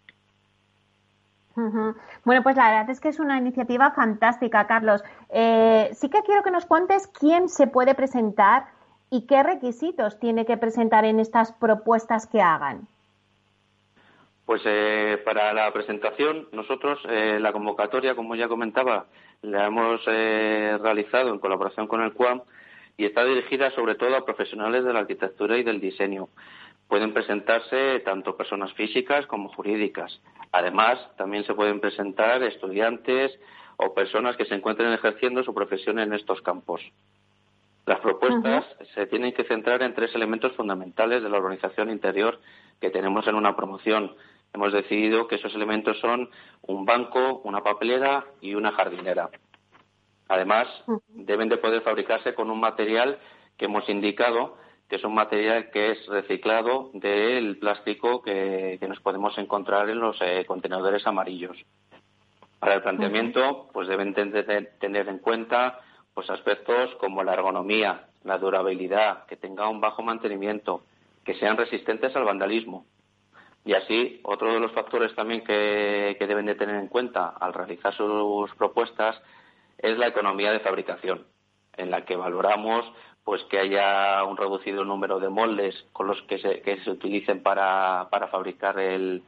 [2.24, 5.04] Bueno, pues la verdad es que es una iniciativa fantástica, Carlos.
[5.28, 8.66] Eh, sí que quiero que nos cuentes quién se puede presentar
[9.10, 12.88] y qué requisitos tiene que presentar en estas propuestas que hagan.
[14.46, 19.06] Pues eh, para la presentación, nosotros eh, la convocatoria, como ya comentaba,
[19.42, 22.42] la hemos eh, realizado en colaboración con el CUAM
[22.96, 26.28] y está dirigida sobre todo a profesionales de la arquitectura y del diseño.
[26.88, 30.20] Pueden presentarse tanto personas físicas como jurídicas.
[30.50, 33.32] Además, también se pueden presentar estudiantes
[33.76, 36.82] o personas que se encuentren ejerciendo su profesión en estos campos.
[37.86, 42.38] Las propuestas se tienen que centrar en tres elementos fundamentales de la organización interior
[42.80, 44.14] que tenemos en una promoción.
[44.54, 46.28] Hemos decidido que esos elementos son
[46.62, 49.30] un banco, una papelera y una jardinera.
[50.28, 50.68] Además,
[51.08, 53.18] deben de poder fabricarse con un material
[53.56, 54.56] que hemos indicado
[54.92, 60.18] que es un material que es reciclado del plástico que, nos podemos encontrar en los
[60.20, 61.56] eh, contenedores amarillos.
[62.58, 65.80] Para el planteamiento, pues deben tener en cuenta
[66.12, 70.82] pues aspectos como la ergonomía, la durabilidad, que tenga un bajo mantenimiento,
[71.24, 72.84] que sean resistentes al vandalismo.
[73.64, 77.94] Y así, otro de los factores también que, deben de tener en cuenta al realizar
[77.94, 79.20] sus propuestas
[79.78, 81.26] es la economía de fabricación,
[81.76, 82.84] en la que valoramos
[83.24, 88.80] pues que haya un reducido número de moldes con los que se, utilicen para, fabricar
[88.80, 89.22] el,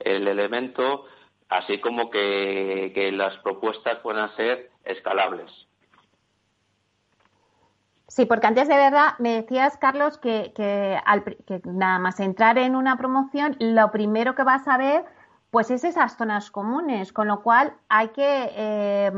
[0.00, 1.04] el elemento,
[1.48, 5.65] así como que las propuestas puedan ser escalables.
[8.08, 12.56] Sí, porque antes de verdad me decías, Carlos, que, que, al, que nada más entrar
[12.56, 15.04] en una promoción, lo primero que vas a ver,
[15.50, 19.12] pues es esas zonas comunes, con lo cual hay que, eh,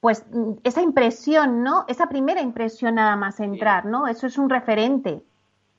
[0.00, 0.26] pues
[0.64, 1.84] esa impresión, ¿no?
[1.88, 4.06] Esa primera impresión nada más entrar, ¿no?
[4.06, 5.22] Eso es un referente.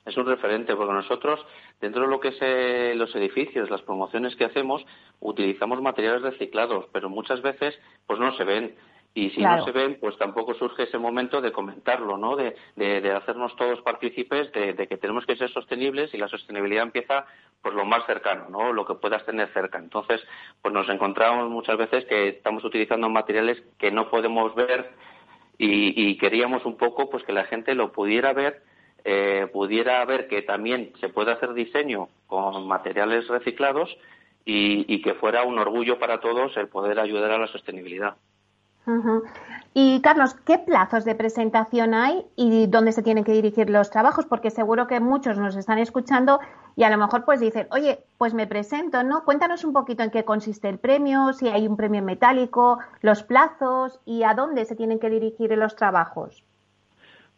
[0.04, 1.40] Es un referente, porque nosotros,
[1.80, 4.84] dentro de lo que es eh, los edificios, las promociones que hacemos,
[5.20, 7.74] utilizamos materiales reciclados, pero muchas veces
[8.06, 8.74] pues no se ven.
[9.16, 12.34] Y si no se ven, pues tampoco surge ese momento de comentarlo, ¿no?
[12.34, 17.24] De, de, hacernos todos partícipes de, que tenemos que ser sostenibles y la sostenibilidad empieza
[17.62, 18.72] por lo más cercano, ¿no?
[18.72, 19.78] Lo que puedas tener cerca.
[19.78, 20.20] Entonces,
[20.60, 24.90] pues nos encontramos muchas veces que estamos utilizando materiales que no podemos ver
[25.58, 28.64] y, queríamos un poco, pues que la gente lo pudiera ver,
[29.04, 33.96] eh, pudiera ver que también se puede hacer diseño con materiales reciclados
[34.44, 38.16] y, y que fuera un orgullo para todos el poder ayudar a la sostenibilidad.
[39.72, 44.26] Y Carlos, ¿qué plazos de presentación hay y dónde se tienen que dirigir los trabajos?
[44.26, 46.38] Porque seguro que muchos nos están escuchando
[46.76, 49.24] y a lo mejor pues dicen, oye, pues me presento, ¿no?
[49.24, 54.00] Cuéntanos un poquito en qué consiste el premio, si hay un premio metálico, los plazos
[54.04, 56.44] y a dónde se tienen que dirigir los trabajos.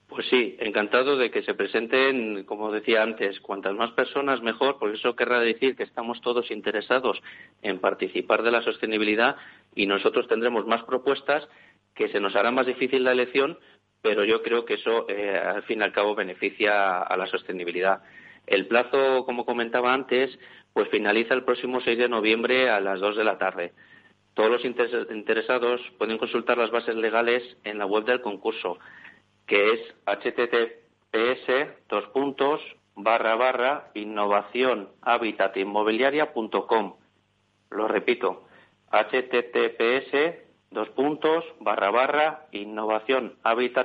[0.08, 4.96] Pues sí, encantado de que se presenten, como decía antes, cuantas más personas mejor, porque
[4.96, 7.20] eso querrá decir que estamos todos interesados
[7.60, 9.36] en participar de la sostenibilidad
[9.76, 11.48] y nosotros tendremos más propuestas
[11.94, 13.58] que se nos hará más difícil la elección,
[14.02, 18.02] pero yo creo que eso eh, al fin y al cabo beneficia a la sostenibilidad.
[18.48, 20.36] El plazo, como comentaba antes,
[20.72, 23.72] pues finaliza el próximo 6 de noviembre a las 2 de la tarde.
[24.34, 28.78] Todos los interesados pueden consultar las bases legales en la web del concurso
[29.46, 31.48] que es https
[31.88, 32.60] dos puntos
[32.94, 34.88] barra barra innovación.
[37.70, 38.45] Lo repito,
[39.04, 40.34] https
[40.70, 43.36] dos puntos barra barra innovación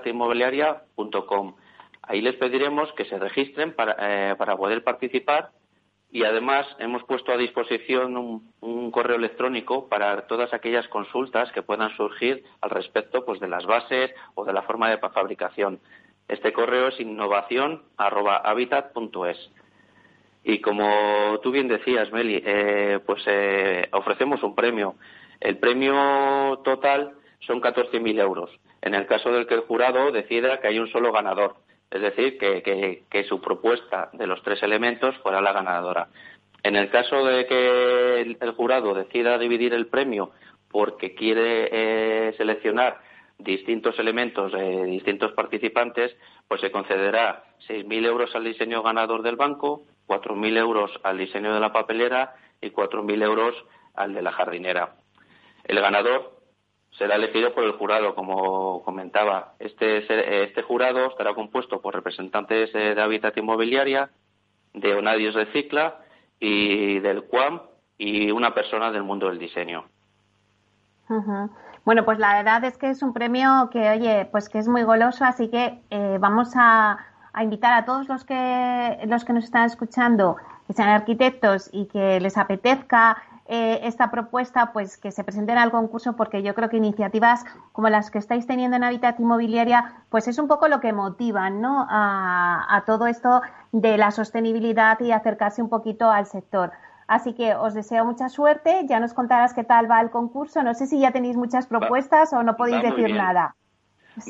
[0.06, 1.56] inmobiliaria.com.
[2.02, 5.52] Ahí les pediremos que se registren para, eh, para poder participar
[6.12, 11.95] y además hemos puesto a disposición un, correo electrónico para todas aquellas consultas que puedan
[11.95, 15.80] surgir al respecto pues de las bases o de la forma de fabricación.
[16.28, 19.50] Este correo es innovación@habitat.es.
[20.43, 24.95] Y como tú bien decías, Meli, eh, pues eh, ofrecemos un premio.
[25.39, 28.49] El premio total son 14.000 euros.
[28.82, 31.56] En el caso del que el jurado decida que hay un solo ganador
[31.91, 36.08] es decir, que, su propuesta de los tres elementos fuera la ganadora.
[36.63, 40.32] En el caso de que el, jurado decida dividir el premio
[40.69, 43.01] porque quiere eh, seleccionar
[43.38, 46.15] distintos elementos de distintos participantes,
[46.47, 51.62] pues se concederá 6.000 euros al diseño ganador del banco, 4.000 euros al diseño de
[51.62, 53.56] la papelera y 4.000 euros
[53.95, 54.95] al de la jardinera.
[55.63, 56.41] El ganador
[56.97, 59.54] será elegido por el jurado, como comentaba.
[59.60, 64.10] Este, este jurado estará compuesto por representantes de Hábitat Inmobiliaria,
[64.74, 66.00] de Onadios de Cicla
[66.39, 67.62] y del QAM
[67.97, 69.86] y una persona del mundo del diseño.
[71.86, 74.84] Bueno, pues la verdad es que es un premio que, oye, pues que es muy
[74.84, 76.97] goloso, así que eh, vamos a,
[77.34, 81.86] a, invitar a todos los que, los que nos están escuchando, que sean arquitectos y
[81.86, 83.17] que les apetezca
[83.48, 87.89] eh, esta propuesta, pues que se presenten al concurso, porque yo creo que iniciativas como
[87.89, 91.86] las que estáis teniendo en Habitat Inmobiliaria, pues es un poco lo que motivan ¿no?
[91.89, 93.41] a, todo esto
[93.74, 96.72] de la sostenibilidad y acercarse un poquito al sector.
[97.08, 98.86] Así que os deseo mucha suerte.
[98.88, 100.63] Ya nos contarás qué tal va el concurso.
[100.63, 103.56] No sé si ya tenéis muchas propuestas o no podéis decir nada.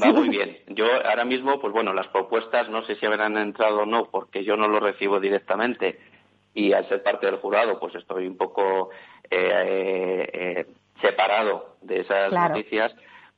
[0.01, 0.57] Va muy bien.
[0.67, 4.43] Yo ahora mismo, pues bueno, las propuestas no sé si habrán entrado o no, porque
[4.43, 5.99] yo no lo recibo directamente.
[6.53, 8.89] Y al ser parte del jurado, pues estoy un poco
[9.29, 10.65] eh, eh,
[11.01, 12.93] separado de esas noticias,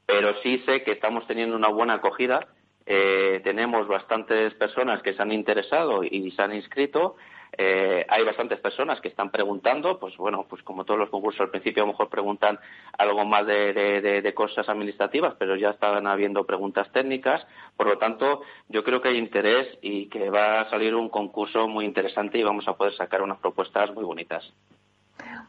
[0.06, 2.47] pero sí sé que estamos teniendo una buena acogida.
[2.86, 7.15] Eh, tenemos bastantes personas que se han interesado y se han inscrito
[7.57, 11.49] eh, hay bastantes personas que están preguntando, pues bueno, pues como todos los concursos al
[11.49, 12.59] principio a lo mejor preguntan
[12.97, 17.45] algo más de, cosas administrativas, pero ya están habiendo preguntas técnicas.
[17.77, 21.67] Por lo tanto, yo creo que hay interés y que va a salir un concurso
[21.67, 24.43] muy interesante y vamos a poder sacar unas propuestas muy bonitas.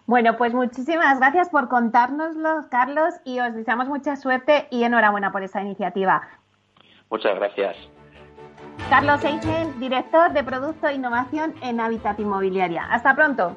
[0.07, 5.43] Bueno, pues muchísimas gracias por contárnoslo, Carlos, y os deseamos mucha suerte y enhorabuena por
[5.43, 6.29] esa iniciativa.
[7.09, 7.77] Muchas gracias.
[8.89, 12.85] Carlos Eichen, director de Producto e Innovación en Habitat Inmobiliaria.
[12.91, 13.57] Hasta pronto.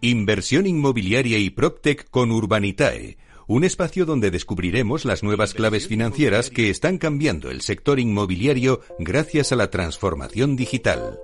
[0.00, 6.70] Inversión inmobiliaria y PropTech con Urbanitae, un espacio donde descubriremos las nuevas claves financieras que
[6.70, 11.18] están cambiando el sector inmobiliario gracias a la transformación digital.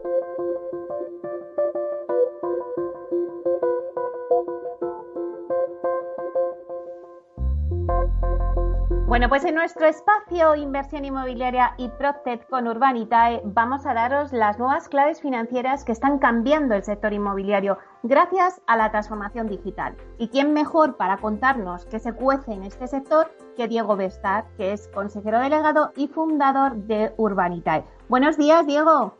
[9.14, 14.58] Bueno, pues en nuestro espacio Inversión Inmobiliaria y Proctet con Urbanitae vamos a daros las
[14.58, 19.94] nuevas claves financieras que están cambiando el sector inmobiliario gracias a la transformación digital.
[20.18, 24.72] ¿Y quién mejor para contarnos qué se cuece en este sector que Diego Bestar, que
[24.72, 27.84] es consejero delegado y fundador de Urbanitae?
[28.08, 29.16] Buenos días, Diego.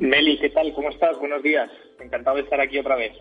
[0.00, 0.72] Meli, ¿qué tal?
[0.72, 1.18] ¿Cómo estás?
[1.18, 1.70] Buenos días.
[2.00, 3.12] Encantado de estar aquí otra vez.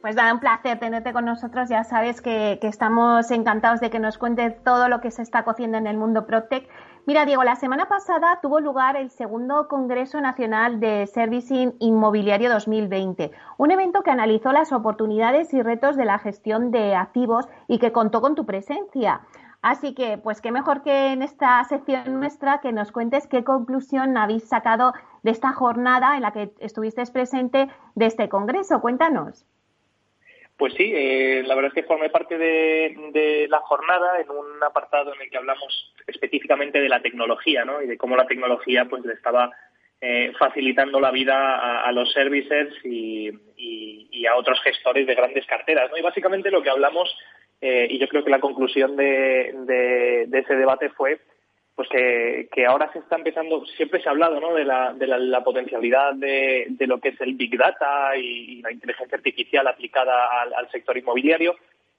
[0.00, 1.68] Pues da un placer tenerte con nosotros.
[1.68, 5.76] Ya sabes que, estamos encantados de que nos cuentes todo lo que se está cociendo
[5.76, 6.68] en el mundo ProTech.
[7.04, 13.32] Mira, Diego, la semana pasada tuvo lugar el segundo Congreso Nacional de Servicing Inmobiliario 2020,
[13.56, 17.90] un evento que analizó las oportunidades y retos de la gestión de activos y que
[17.90, 19.22] contó con tu presencia.
[19.62, 24.16] Así que, pues qué mejor que en esta sección nuestra que nos cuentes qué conclusión
[24.16, 24.92] habéis sacado
[25.24, 28.80] de esta jornada en la que estuviste presente de este Congreso.
[28.80, 29.44] Cuéntanos.
[30.58, 35.14] Pues sí, eh, la verdad es que formé parte de, la jornada en un apartado
[35.14, 37.80] en el que hablamos específicamente de la tecnología ¿no?
[37.80, 39.52] y de cómo la tecnología pues le estaba
[40.00, 43.30] eh, facilitando la vida a, los services y,
[44.26, 45.90] a otros gestores de grandes carteras.
[45.92, 45.96] ¿no?
[45.96, 47.08] Y básicamente lo que hablamos,
[47.60, 51.20] y yo creo que la conclusión de ese debate fue
[51.78, 54.52] pues que, ahora se está empezando, siempre se ha hablado ¿no?
[54.52, 58.72] de, la, de la, potencialidad de, de, lo que es el Big Data y, la
[58.72, 61.54] inteligencia artificial aplicada al, sector inmobiliario,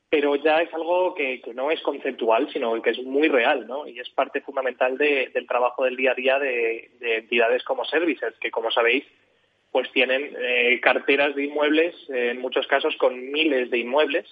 [0.10, 3.88] pero ya es algo que, no es conceptual, sino que es muy real, ¿no?
[3.88, 8.52] Y es parte fundamental del trabajo del día a día de, entidades como Services, que
[8.52, 9.06] como sabéis,
[9.72, 14.28] pues tienen eh, carteras de inmuebles, en muchos casos con miles de inmuebles,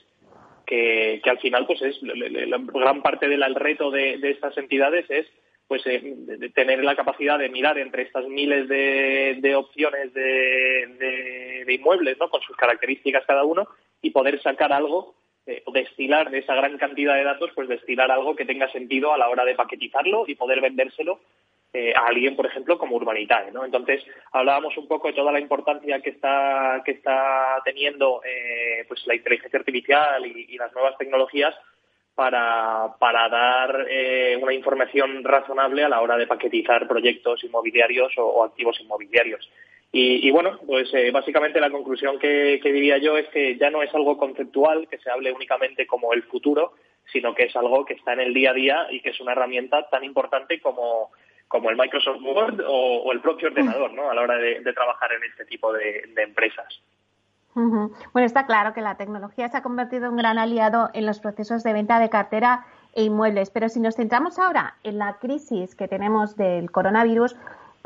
[0.68, 5.26] que, al final pues es la, gran parte del reto de, estas entidades es
[5.68, 6.16] pues eh,
[6.54, 12.30] tener la capacidad de mirar entre estas miles de, opciones de, inmuebles ¿no?
[12.30, 13.68] con sus características cada uno
[14.02, 15.16] y poder sacar algo
[15.74, 19.30] destilar de esa gran cantidad de datos pues destilar algo que tenga sentido a la
[19.30, 21.20] hora de paquetizarlo y poder vendérselo
[21.74, 23.66] eh, a alguien, por ejemplo, como Urbanitae, ¿no?
[23.66, 29.06] Entonces, hablábamos un poco de toda la importancia que está, que está teniendo eh, pues
[29.06, 31.54] la inteligencia artificial y, las nuevas tecnologías
[32.16, 38.44] para, para dar eh, una información razonable a la hora de paquetizar proyectos inmobiliarios o,
[38.46, 39.48] activos inmobiliarios.
[39.90, 43.94] Y, bueno, pues básicamente la conclusión que, que, diría yo es que ya no es
[43.96, 46.74] algo conceptual, que se hable únicamente como el futuro,
[47.12, 49.32] sino que es algo que está en el día a día y que es una
[49.32, 51.12] herramienta tan importante como,
[51.48, 54.10] como el Microsoft Word o, el propio ordenador, ¿no?
[54.10, 56.82] A la hora de, trabajar en este tipo de, empresas.
[57.56, 61.20] Bueno, está claro que la tecnología se ha convertido en un gran aliado en los
[61.20, 65.74] procesos de venta de cartera e inmuebles, pero si nos centramos ahora en la crisis
[65.74, 67.36] que tenemos del coronavirus,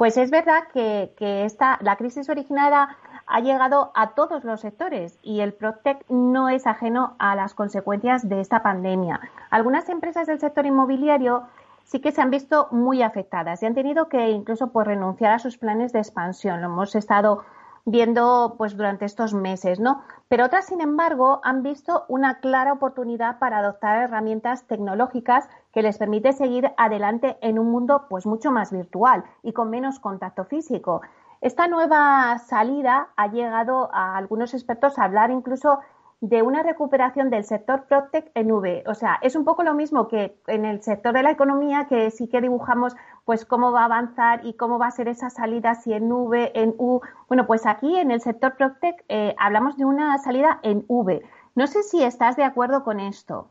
[0.02, 1.14] pues es verdad que,
[1.46, 2.98] esta, la crisis originada
[3.28, 8.28] ha llegado a todos los sectores y el Protec no es ajeno a las consecuencias
[8.28, 9.20] de esta pandemia.
[9.52, 11.44] Algunas empresas del sector inmobiliario
[11.84, 15.38] sí que se han visto muy afectadas y han tenido que incluso pues, renunciar a
[15.38, 16.62] sus planes de expansión.
[16.62, 17.44] Lo hemos estado
[17.86, 20.02] viendo pues durante estos meses, ¿no?
[20.30, 25.98] Pero otras, sin embargo, han visto una clara oportunidad para adoptar herramientas tecnológicas que les
[25.98, 31.02] permite seguir adelante en un mundo pues mucho más virtual y con menos contacto físico.
[31.42, 35.80] Esta nueva salida ha llegado a algunos expertos a hablar incluso
[36.22, 38.84] de una recuperación del sector PropTech en V.
[38.86, 42.12] O sea, es un poco lo mismo que en el sector de la economía, que
[42.12, 42.96] sí que dibujamos
[43.26, 46.52] pues cómo va a avanzar y cómo va a ser esa salida, si en V,
[46.54, 47.02] en U.
[47.28, 51.24] Bueno, pues aquí en el sector PropTech eh, hablamos de una salida en V.
[51.56, 53.50] No sé si estás de acuerdo con esto.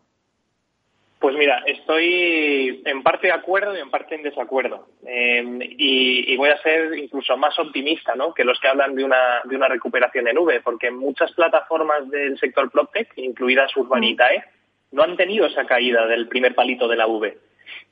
[1.21, 4.89] Pues mira, estoy en parte de acuerdo y en parte en desacuerdo.
[5.05, 8.33] Em, y, voy a ser incluso más optimista ¿no?
[8.33, 12.39] que los que hablan de una, de una recuperación en V, porque muchas plataformas del
[12.39, 14.97] sector PropTech, incluidas Urbanitae, mm.
[14.97, 17.37] no han tenido esa caída del primer palito de la V.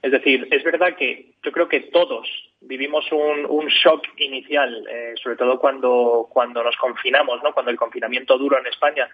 [0.01, 2.27] Es decir, es verdad que yo creo que todos
[2.63, 7.53] vivimos un, shock inicial, eh, sobre todo cuando, cuando nos confinamos, ¿no?
[7.53, 9.07] cuando el confinamiento duro en España,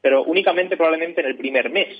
[0.00, 1.96] pero únicamente probablemente en el primer mes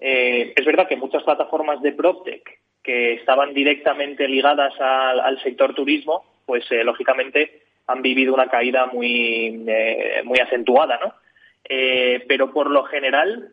[0.00, 6.24] eh, es verdad que muchas plataformas de PropTech que estaban directamente ligadas al, sector turismo,
[6.44, 11.14] pues eh, lógicamente han vivido una caída muy, eh, muy acentuada, ¿no?
[12.28, 13.50] pero por lo general,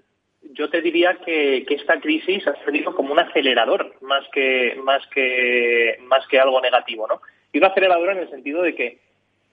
[0.51, 5.97] yo te diría que, esta crisis ha servido como un acelerador más que, más que,
[6.01, 7.21] más que algo negativo, ¿no?
[7.51, 8.99] Y un acelerador en el sentido de que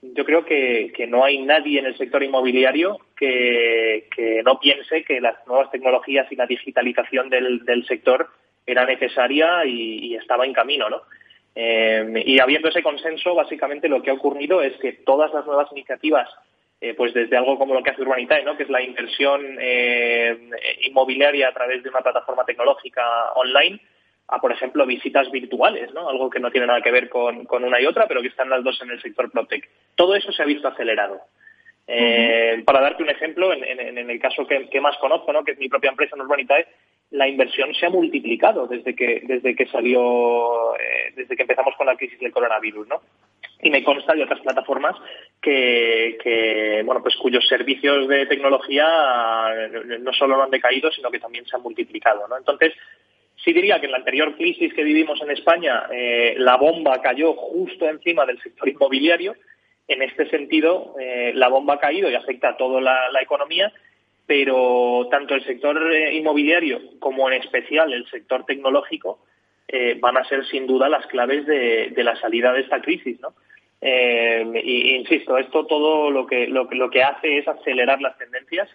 [0.01, 4.07] yo creo que, no hay nadie en el sector inmobiliario que,
[4.43, 8.29] no piense que las nuevas tecnologías y la digitalización del, sector
[8.65, 11.01] era necesaria y, estaba en camino, ¿no?
[11.53, 15.69] Eh, y habiendo ese consenso, básicamente lo que ha ocurrido es que todas las nuevas
[15.71, 16.29] iniciativas,
[16.79, 18.55] eh, pues desde algo como lo que hace Urbanitae, ¿no?
[18.55, 20.49] que es la inversión eh,
[20.87, 23.81] inmobiliaria a través de una plataforma tecnológica online,
[24.31, 26.09] a, por ejemplo, visitas virtuales, ¿no?
[26.09, 28.63] Algo que no tiene nada que ver con, una y otra, pero que están las
[28.63, 29.69] dos en el sector PropTech.
[29.95, 31.19] Todo eso se ha visto acelerado.
[31.85, 35.43] Eh, para darte un ejemplo, en, el caso que, más conozco, ¿no?
[35.43, 36.65] que es mi propia empresa Urbanitae,
[37.11, 41.85] la inversión se ha multiplicado desde que desde que salió eh, desde que empezamos con
[41.85, 43.01] la crisis del coronavirus, ¿no?
[43.61, 44.95] Y me consta de otras plataformas
[45.41, 48.87] que, que bueno pues cuyos servicios de tecnología
[49.99, 52.37] no solo no han decaído, sino que también se han multiplicado, ¿no?
[52.37, 52.73] Entonces
[53.43, 57.33] Sí diría que en la anterior crisis que vivimos en España, eh, la bomba cayó
[57.33, 59.35] justo encima del sector inmobiliario.
[59.87, 63.73] En este sentido, eh, la bomba ha caído y afecta a toda la, economía,
[64.27, 69.19] pero tanto el sector eh, inmobiliario como en especial el sector tecnológico
[70.01, 73.17] van a ser sin duda las claves de, la salida de esta crisis.
[73.21, 73.33] ¿no?
[73.81, 78.67] y, insisto, esto todo lo que, lo, lo que hace es acelerar las tendencias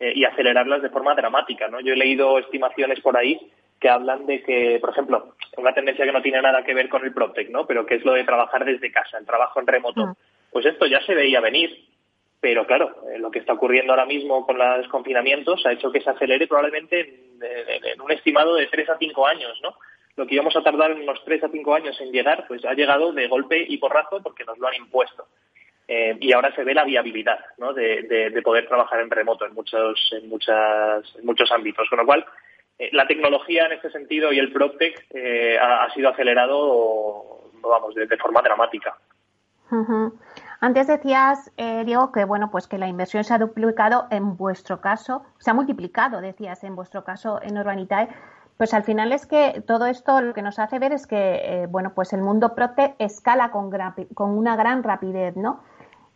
[0.00, 1.68] y acelerarlas de forma dramática.
[1.68, 1.78] ¿no?
[1.80, 3.38] Yo he leído estimaciones por ahí
[3.80, 7.04] que hablan de que, por ejemplo, una tendencia que no tiene nada que ver con
[7.04, 7.66] el PropTech, ¿no?
[7.66, 10.02] Pero que es lo de trabajar desde casa, el trabajo en remoto.
[10.02, 10.14] Ah.
[10.50, 11.88] Pues esto ya se veía venir.
[12.40, 16.00] Pero claro, eh, lo que está ocurriendo ahora mismo con los confinamientos ha hecho que
[16.00, 17.00] se acelere probablemente
[17.40, 19.74] en, un estimado de tres a cinco años, ¿no?
[20.16, 23.12] Lo que íbamos a tardar unos tres a cinco años en llegar, pues ha llegado
[23.12, 25.26] de golpe y porrazo porque nos lo han impuesto.
[25.86, 27.72] Eh, y ahora se ve la viabilidad ¿no?
[27.72, 31.88] de, poder trabajar en remoto en muchos, en muchas, en muchos ámbitos.
[31.88, 32.24] Con lo cual,
[32.92, 35.06] la tecnología en este sentido y el PropTech
[35.60, 38.96] ha, sido acelerado, vamos, de, forma dramática.
[40.62, 44.80] Antes decías, eh, Diego, que bueno, pues que la inversión se ha duplicado en vuestro
[44.80, 48.08] caso, se ha multiplicado, decías, en vuestro caso en Urbanitae.
[48.58, 51.66] Pues al final es que todo esto lo que nos hace ver es que, eh,
[51.66, 55.62] bueno, pues el mundo Prote escala con una gran rapidez, ¿no?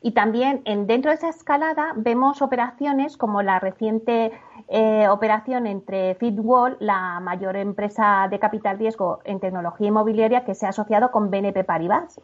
[0.05, 4.33] Y también en, dentro de esa escalada vemos operaciones como la reciente
[4.69, 10.67] eh, operación entre Fitwall, la mayor empresa de capital riesgo en tecnología inmobiliaria que se
[10.67, 12.21] ha asociado con BNP Paribas.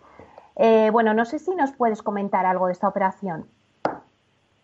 [0.57, 3.47] Eh, bueno, no sé si nos puedes comentar algo de esta operación.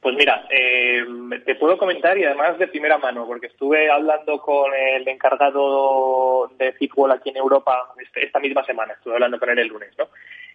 [0.02, 1.02] Pues mira, eh,
[1.46, 6.70] te puedo comentar y además de primera mano, porque estuve hablando con el encargado de
[6.74, 10.04] Fitwall aquí en Europa este, esta misma semana, estuve hablando con él el lunes, ¿no?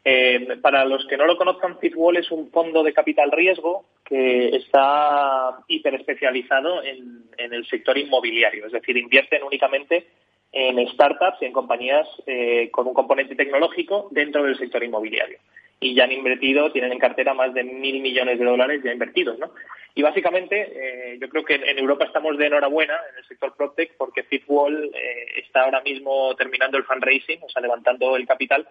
[0.04, 4.56] Eh, para los que no lo conozcan, Fitwall es un fondo de capital riesgo que
[4.56, 10.08] está hiperespecializado en, en el sector inmobiliario, es decir, invierten únicamente
[10.52, 15.40] en startups y en compañías eh, con un componente tecnológico dentro del sector inmobiliario.
[15.80, 19.40] Y ya han invertido, tienen en cartera más de mil millones de dólares ya invertidos,
[19.40, 19.52] ¿no?
[19.96, 23.96] Y básicamente, eh, yo creo que en Europa estamos de enhorabuena en el sector PropTech
[23.98, 28.68] porque Fitwall eh, está ahora mismo terminando el fundraising, o sea, levantando el capital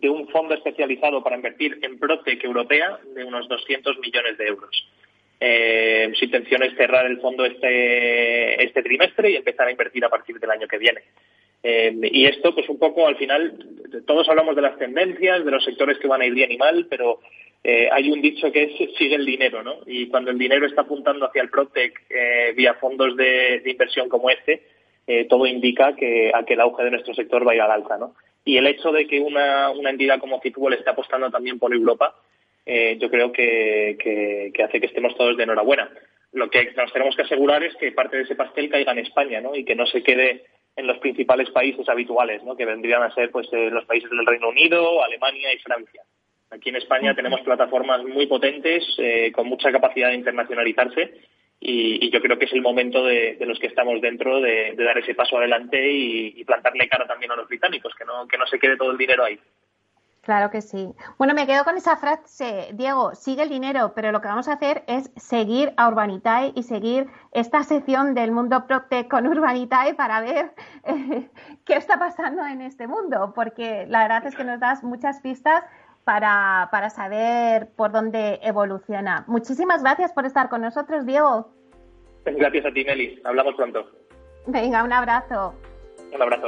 [0.00, 4.88] de un fondo especializado para invertir en PropTech europea de unos 200 millones de euros.
[5.40, 10.08] Eh, su intención es cerrar el fondo este, este trimestre y empezar a invertir a
[10.08, 11.02] partir del año que viene.
[11.62, 13.54] Eh, y esto, pues un poco al final,
[14.06, 16.86] todos hablamos de las tendencias, de los sectores que van a ir bien y mal,
[16.88, 17.20] pero
[17.64, 19.78] eh, hay un dicho que es sigue el dinero, ¿no?
[19.86, 24.30] Y cuando el dinero está apuntando hacia el Protec eh, vía fondos de, inversión como
[24.30, 24.62] este,
[25.30, 27.96] todo indica que a que el auge de nuestro sector va a ir al alza,
[27.96, 28.14] ¿no?
[28.48, 32.14] Y el hecho de que una, una entidad como Fitwell esté apostando también por Europa,
[32.64, 35.90] eh, yo creo que, hace que estemos todos de enhorabuena.
[36.32, 39.42] Lo que nos tenemos que asegurar es que parte de ese pastel caiga en España
[39.42, 39.54] ¿no?
[39.54, 40.46] y que no se quede
[40.76, 42.56] en los principales países habituales, ¿no?
[42.56, 46.00] que vendrían a ser pues, eh, los países del Reino Unido, Alemania y Francia.
[46.50, 51.20] Aquí en España tenemos plataformas muy potentes, eh, con mucha capacidad de internacionalizarse
[51.60, 55.14] y, yo creo que es el momento de, los que estamos dentro de, dar ese
[55.14, 58.76] paso adelante y, plantarle cara también a los británicos, que no, que no se quede
[58.76, 59.38] todo el dinero ahí.
[60.28, 60.92] Claro que sí.
[61.16, 64.52] Bueno, me quedo con esa frase, Diego, sigue el dinero, pero lo que vamos a
[64.52, 70.20] hacer es seguir a Urbanitae y seguir esta sección del mundo Proctec con Urbanitae para
[70.20, 70.52] ver
[70.84, 71.30] eh,
[71.64, 75.64] qué está pasando en este mundo, porque la verdad es que nos das muchas pistas
[76.08, 79.24] para, para saber por dónde evoluciona.
[79.26, 81.52] Muchísimas gracias por estar con nosotros, Diego.
[82.24, 83.20] Gracias a ti, Meli.
[83.24, 83.84] Hablamos pronto.
[84.46, 85.54] Venga, un abrazo.
[86.10, 86.46] Un abrazo.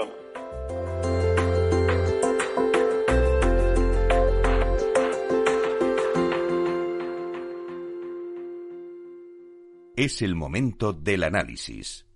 [9.95, 12.10] Es el momento del análisis.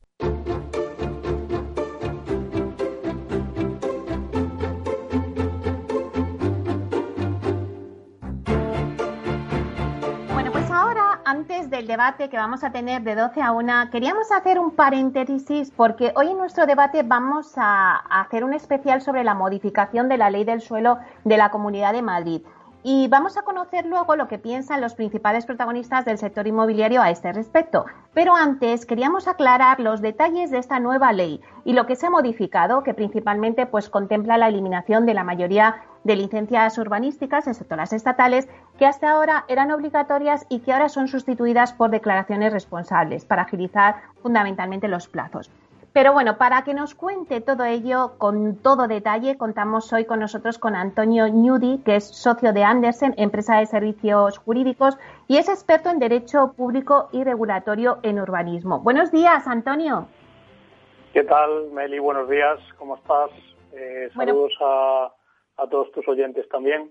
[11.84, 16.12] Del debate que vamos a tener de 12 a 1, queríamos hacer un paréntesis porque
[16.16, 20.44] hoy en nuestro debate vamos a hacer un especial sobre la modificación de la ley
[20.44, 22.40] del suelo de la Comunidad de Madrid.
[22.86, 27.08] Y vamos a conocer luego lo que piensan los principales protagonistas del sector inmobiliario a
[27.08, 27.86] este respecto.
[28.12, 32.10] Pero antes queríamos aclarar los detalles de esta nueva ley y lo que se ha
[32.10, 37.94] modificado, que principalmente pues contempla la eliminación de la mayoría de licencias urbanísticas, excepto las
[37.94, 43.44] estatales, que hasta ahora eran obligatorias y que ahora son sustituidas por declaraciones responsables para
[43.44, 45.50] agilizar fundamentalmente los plazos.
[45.94, 50.58] Pero bueno, para que nos cuente todo ello con todo detalle, contamos hoy con nosotros
[50.58, 55.90] con Antonio Nudi, que es socio de Andersen, empresa de servicios jurídicos, y es experto
[55.90, 58.80] en Derecho Público y Regulatorio en Urbanismo.
[58.80, 60.08] Buenos días, Antonio.
[61.12, 62.00] ¿Qué tal, Meli?
[62.00, 63.30] Buenos días, ¿cómo estás?
[63.72, 65.12] Eh, saludos a,
[65.58, 66.90] a todos tus oyentes también.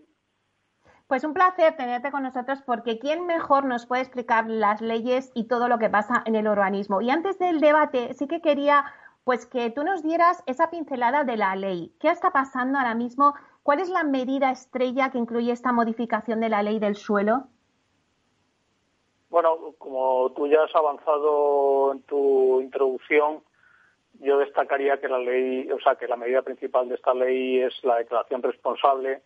[1.07, 5.47] Pues un placer tenerte con nosotros porque ¿quién mejor nos puede explicar las leyes y
[5.47, 7.01] todo lo que pasa en el urbanismo?
[7.01, 8.85] Y antes del debate, sí que quería
[9.23, 11.93] pues que tú nos dieras esa pincelada de la ley.
[11.99, 13.35] ¿Qué está pasando ahora mismo?
[13.63, 17.47] ¿Cuál es la medida estrella que incluye esta modificación de la ley del suelo?
[19.29, 23.41] Bueno, como tú ya has avanzado en tu introducción,
[24.19, 27.73] yo destacaría que la ley, o sea, que la medida principal de esta ley es
[27.83, 29.21] la declaración responsable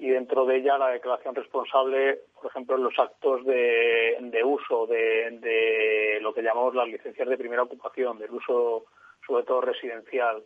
[0.00, 6.18] y dentro de ella la declaración responsable, por ejemplo, en los actos de, uso de,
[6.22, 8.86] lo que llamamos las licencias de primera ocupación, del uso
[9.26, 10.42] sobre todo residencial.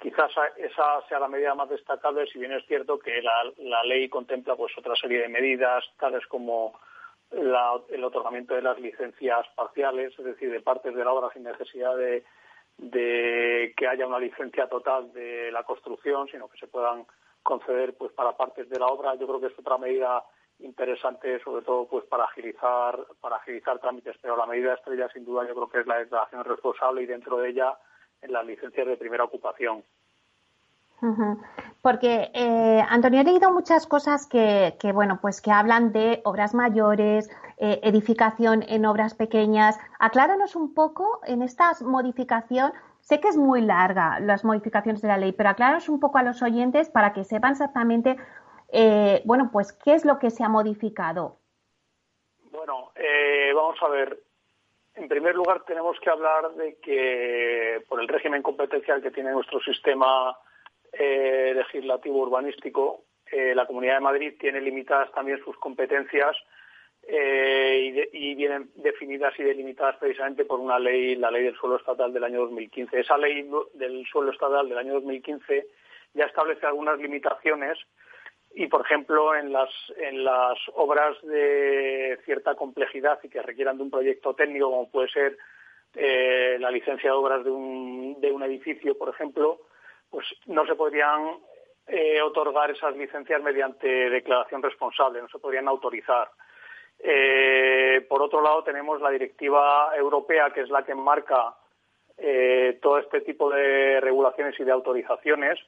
[0.00, 4.56] Quizás esa sea la medida más destacable, si bien es cierto que la, ley contempla
[4.56, 6.80] pues otra serie de medidas, tales como
[7.30, 11.94] el otorgamiento de las licencias parciales, es decir, de partes de la obra sin necesidad
[11.98, 12.24] de,
[12.78, 17.04] de que haya una licencia total de la construcción, sino que se puedan
[17.46, 19.14] conceder pues para partes de la obra.
[19.14, 20.22] Yo creo que es otra medida
[20.58, 24.16] interesante, sobre todo pues para agilizar para agilizar trámites.
[24.20, 27.38] Pero la medida estrella, sin duda, yo creo que es la declaración responsable y dentro
[27.38, 27.78] de ella
[28.20, 29.84] en las licencias de primera ocupación.
[31.82, 37.30] Porque, eh, Antonio, he leído muchas cosas que, bueno, pues que hablan de obras mayores,
[37.58, 39.78] eh, edificación en obras pequeñas.
[39.98, 42.72] Acláranos un poco en esta modificación
[43.06, 46.24] Sé que es muy larga las modificaciones de la ley, pero acláranos un poco a
[46.24, 48.16] los oyentes para que sepan exactamente,
[48.72, 51.36] eh, bueno, pues qué es lo que se ha modificado.
[52.50, 54.18] Bueno, eh, vamos a ver.
[54.96, 59.60] En primer lugar, tenemos que hablar de que por el régimen competencial que tiene nuestro
[59.60, 60.36] sistema
[60.92, 66.36] eh, legislativo urbanístico, la Comunidad de Madrid tiene limitadas también sus competencias
[67.08, 72.12] eh, y, vienen definidas y delimitadas precisamente por una ley, la ley del suelo estatal
[72.12, 72.98] del año 2015.
[72.98, 75.66] Esa ley del suelo estatal del año 2015
[76.14, 77.78] ya establece algunas limitaciones
[78.54, 83.84] y, por ejemplo, en las, en las obras de cierta complejidad y que requieran de
[83.84, 85.36] un proyecto técnico, como puede ser
[85.94, 89.60] eh, la licencia de obras de un, de un edificio, por ejemplo,
[90.10, 91.38] pues no se podrían
[91.86, 96.28] eh, otorgar esas licencias mediante declaración responsable, no se podrían autorizar.
[96.98, 101.54] Eh, por otro lado, tenemos la directiva europea, que es la que enmarca
[102.16, 105.58] eh, todo este tipo de regulaciones y de autorizaciones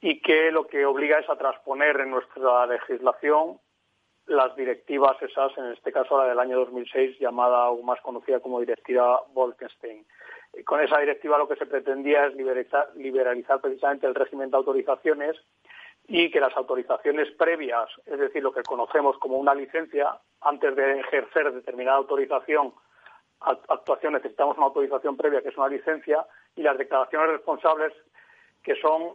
[0.00, 3.58] y que lo que obliga es a transponer en nuestra legislación
[4.26, 8.60] las directivas esas, en este caso la del año 2006, llamada o más conocida como
[8.60, 10.04] directiva Bolkestein.
[10.64, 15.36] Con esa directiva lo que se pretendía es liberalizar precisamente el régimen de autorizaciones
[16.08, 21.00] y que las autorizaciones previas, es decir, lo que conocemos como una licencia, antes de
[21.00, 22.72] ejercer determinada autorización,
[23.40, 27.92] actuación necesitamos una autorización previa, que es una licencia, y las declaraciones responsables,
[28.62, 29.14] que son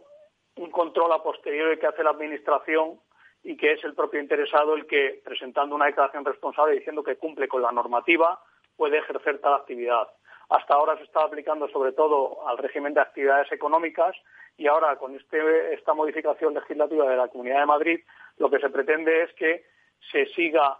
[0.56, 3.00] un control a posteriori que hace la Administración
[3.42, 7.48] y que es el propio interesado el que, presentando una declaración responsable diciendo que cumple
[7.48, 8.40] con la normativa,
[8.76, 10.08] puede ejercer tal actividad.
[10.52, 14.14] Hasta ahora se está aplicando sobre todo al régimen de actividades económicas
[14.58, 18.00] y ahora con este, esta modificación legislativa de la Comunidad de Madrid
[18.36, 19.64] lo que se pretende es que
[20.10, 20.78] se siga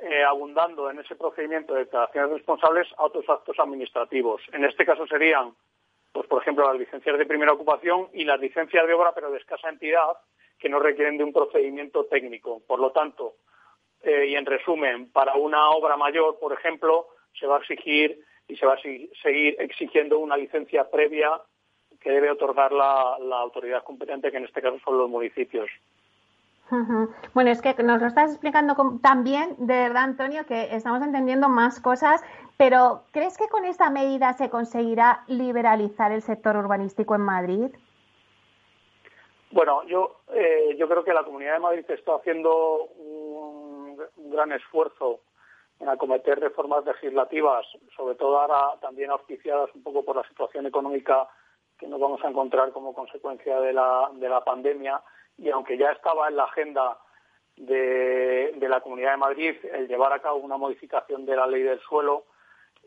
[0.00, 4.42] eh, abundando en ese procedimiento de declaraciones responsables a otros actos administrativos.
[4.52, 5.54] En este caso serían,
[6.12, 9.38] pues por ejemplo, las licencias de primera ocupación y las licencias de obra, pero de
[9.38, 10.18] escasa entidad,
[10.58, 12.60] que no requieren de un procedimiento técnico.
[12.66, 13.36] Por lo tanto,
[14.02, 18.56] eh, y en resumen, para una obra mayor, por ejemplo, se va a exigir y
[18.56, 21.30] se va a seguir exigiendo una licencia previa
[22.00, 25.68] que debe otorgar la, autoridad competente, que en este caso son los municipios.
[27.32, 31.80] Bueno, es que nos lo estás explicando también, de verdad, Antonio, que estamos entendiendo más
[31.80, 32.22] cosas,
[32.56, 37.66] pero ¿crees que con esta medida se conseguirá liberalizar el sector urbanístico en Madrid?
[39.50, 43.96] Bueno, yo, eh, yo creo que la Comunidad de Madrid está haciendo un,
[44.30, 45.20] gran esfuerzo
[45.78, 51.28] en acometer reformas legislativas, sobre todo ahora también auspiciadas un poco por la situación económica
[51.78, 55.02] que nos vamos a encontrar como consecuencia de la, de la pandemia.
[55.36, 56.98] Y aunque ya estaba en la agenda
[57.56, 61.80] de, la Comunidad de Madrid el llevar a cabo una modificación de la ley del
[61.80, 62.24] suelo,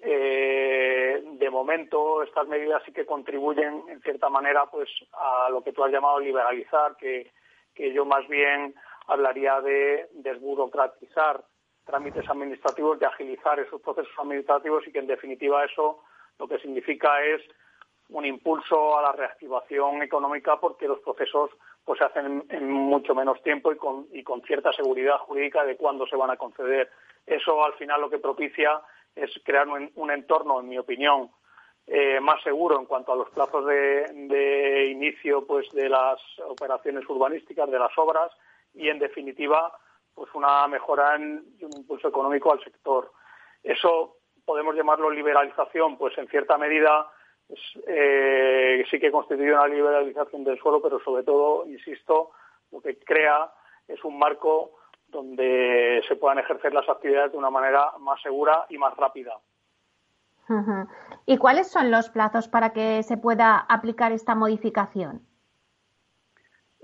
[0.01, 5.73] eh, de momento estas medidas sí que contribuyen en cierta manera pues a lo que
[5.73, 7.31] tú has llamado liberalizar, que,
[7.75, 8.73] que yo más bien
[9.07, 11.43] hablaría de desburocratizar
[11.89, 16.03] trámites administrativos, de agilizar esos procesos administrativos y que en definitiva eso
[16.37, 17.41] lo que significa es
[18.09, 21.51] un impulso a la reactivación económica porque los procesos
[21.83, 25.77] pues se hacen en, mucho menos tiempo y con, y con cierta seguridad jurídica de
[25.77, 26.89] cuándo se van a conceder.
[27.25, 28.81] Eso al final lo que propicia
[29.15, 31.29] es crear un, entorno, en mi opinión,
[31.87, 37.69] eh, más seguro en cuanto a los plazos de, inicio pues de las operaciones urbanísticas,
[37.69, 38.31] de las obras
[38.73, 39.71] y en definitiva
[40.20, 43.09] pues una mejora en un impulso económico al sector.
[43.63, 47.07] Eso podemos llamarlo liberalización, pues en cierta medida
[47.88, 52.32] eh, sí que constituye una liberalización del suelo, pero sobre todo, insisto,
[52.70, 53.49] lo que crea
[53.88, 54.72] es un marco
[55.07, 59.39] donde se puedan ejercer las actividades de una manera más segura y más rápida.
[61.26, 65.28] ¿Y cuáles son los plazos para que se pueda aplicar esta modificación?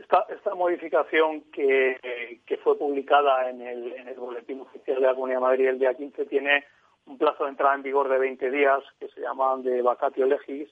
[0.05, 5.15] Esta, esta modificación que, que fue publicada en el, en el Boletín Oficial de la
[5.15, 6.63] Comunidad de Madrid el día 15 tiene
[7.07, 10.69] un plazo de entrada en vigor de 20 días, que se llaman de vacatio legis,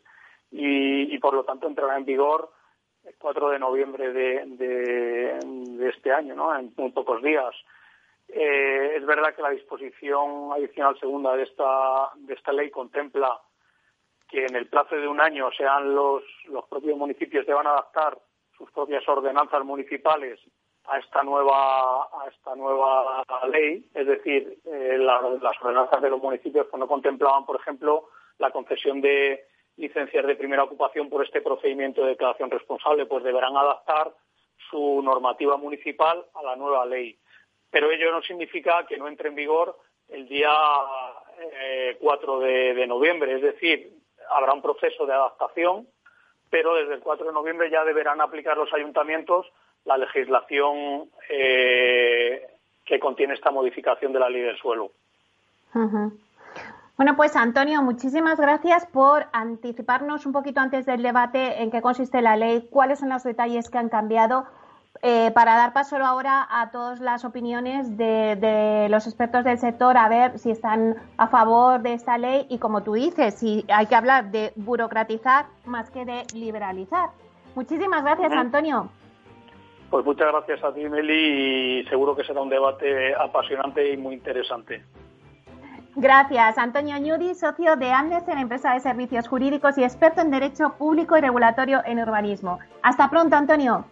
[0.51, 2.51] y, por lo tanto entrará en vigor
[3.05, 6.55] el 4 de noviembre de, de, este año, ¿no?
[6.55, 7.55] en muy pocos días.
[8.27, 13.41] Eh, es verdad que la disposición adicional segunda de esta, de esta ley contempla
[14.29, 18.15] que en el plazo de un año sean los, los propios municipios deban adaptar
[18.63, 20.39] sus propias ordenanzas municipales
[20.85, 26.67] a esta nueva a esta nueva ley, es decir, eh, las ordenanzas de los municipios
[26.67, 29.45] que no contemplaban, por ejemplo, la concesión de
[29.75, 34.13] licencias de primera ocupación por este procedimiento de declaración responsable, pues deberán adaptar
[34.69, 37.17] su normativa municipal a la nueva ley.
[37.69, 39.77] Pero ello no significa que no entre en vigor
[40.09, 40.51] el día
[41.99, 43.91] 4 eh, de noviembre, es decir,
[44.29, 45.87] habrá un proceso de adaptación
[46.53, 49.51] pero desde el 4 de noviembre ya deberán aplicar los ayuntamientos
[49.85, 52.45] la legislación eh,
[52.85, 54.91] que contiene esta modificación de la ley del suelo.
[56.95, 62.21] Bueno, pues Antonio, muchísimas gracias por anticiparnos un poquito antes del debate en qué consiste
[62.21, 64.45] la ley, cuáles son los detalles que han cambiado
[65.01, 70.07] eh, para dar paso ahora a todas las opiniones de, los expertos del sector, a
[70.07, 73.95] ver si están a favor de esta ley y, como tú dices, si hay que
[73.95, 77.09] hablar de burocratizar más que de liberalizar.
[77.55, 78.89] Muchísimas gracias, Antonio.
[79.89, 84.15] Pues muchas gracias a ti, Meli, y seguro que será un debate apasionante y muy
[84.15, 84.83] interesante.
[85.95, 86.57] Gracias.
[86.57, 91.15] Antonio Ñudi, socio de Andes en empresa de servicios jurídicos y experto en Derecho Público
[91.15, 92.57] y Regulatorio en Urbanismo.
[92.81, 93.85] Hasta pronto, Antonio.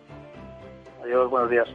[1.03, 1.67] Adiós, buenos días.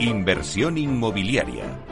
[0.00, 1.91] Inversión inmobiliaria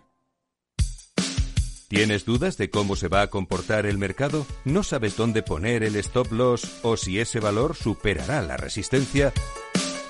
[1.91, 4.45] ¿Tienes dudas de cómo se va a comportar el mercado?
[4.63, 9.33] ¿No sabes dónde poner el stop loss o si ese valor superará la resistencia?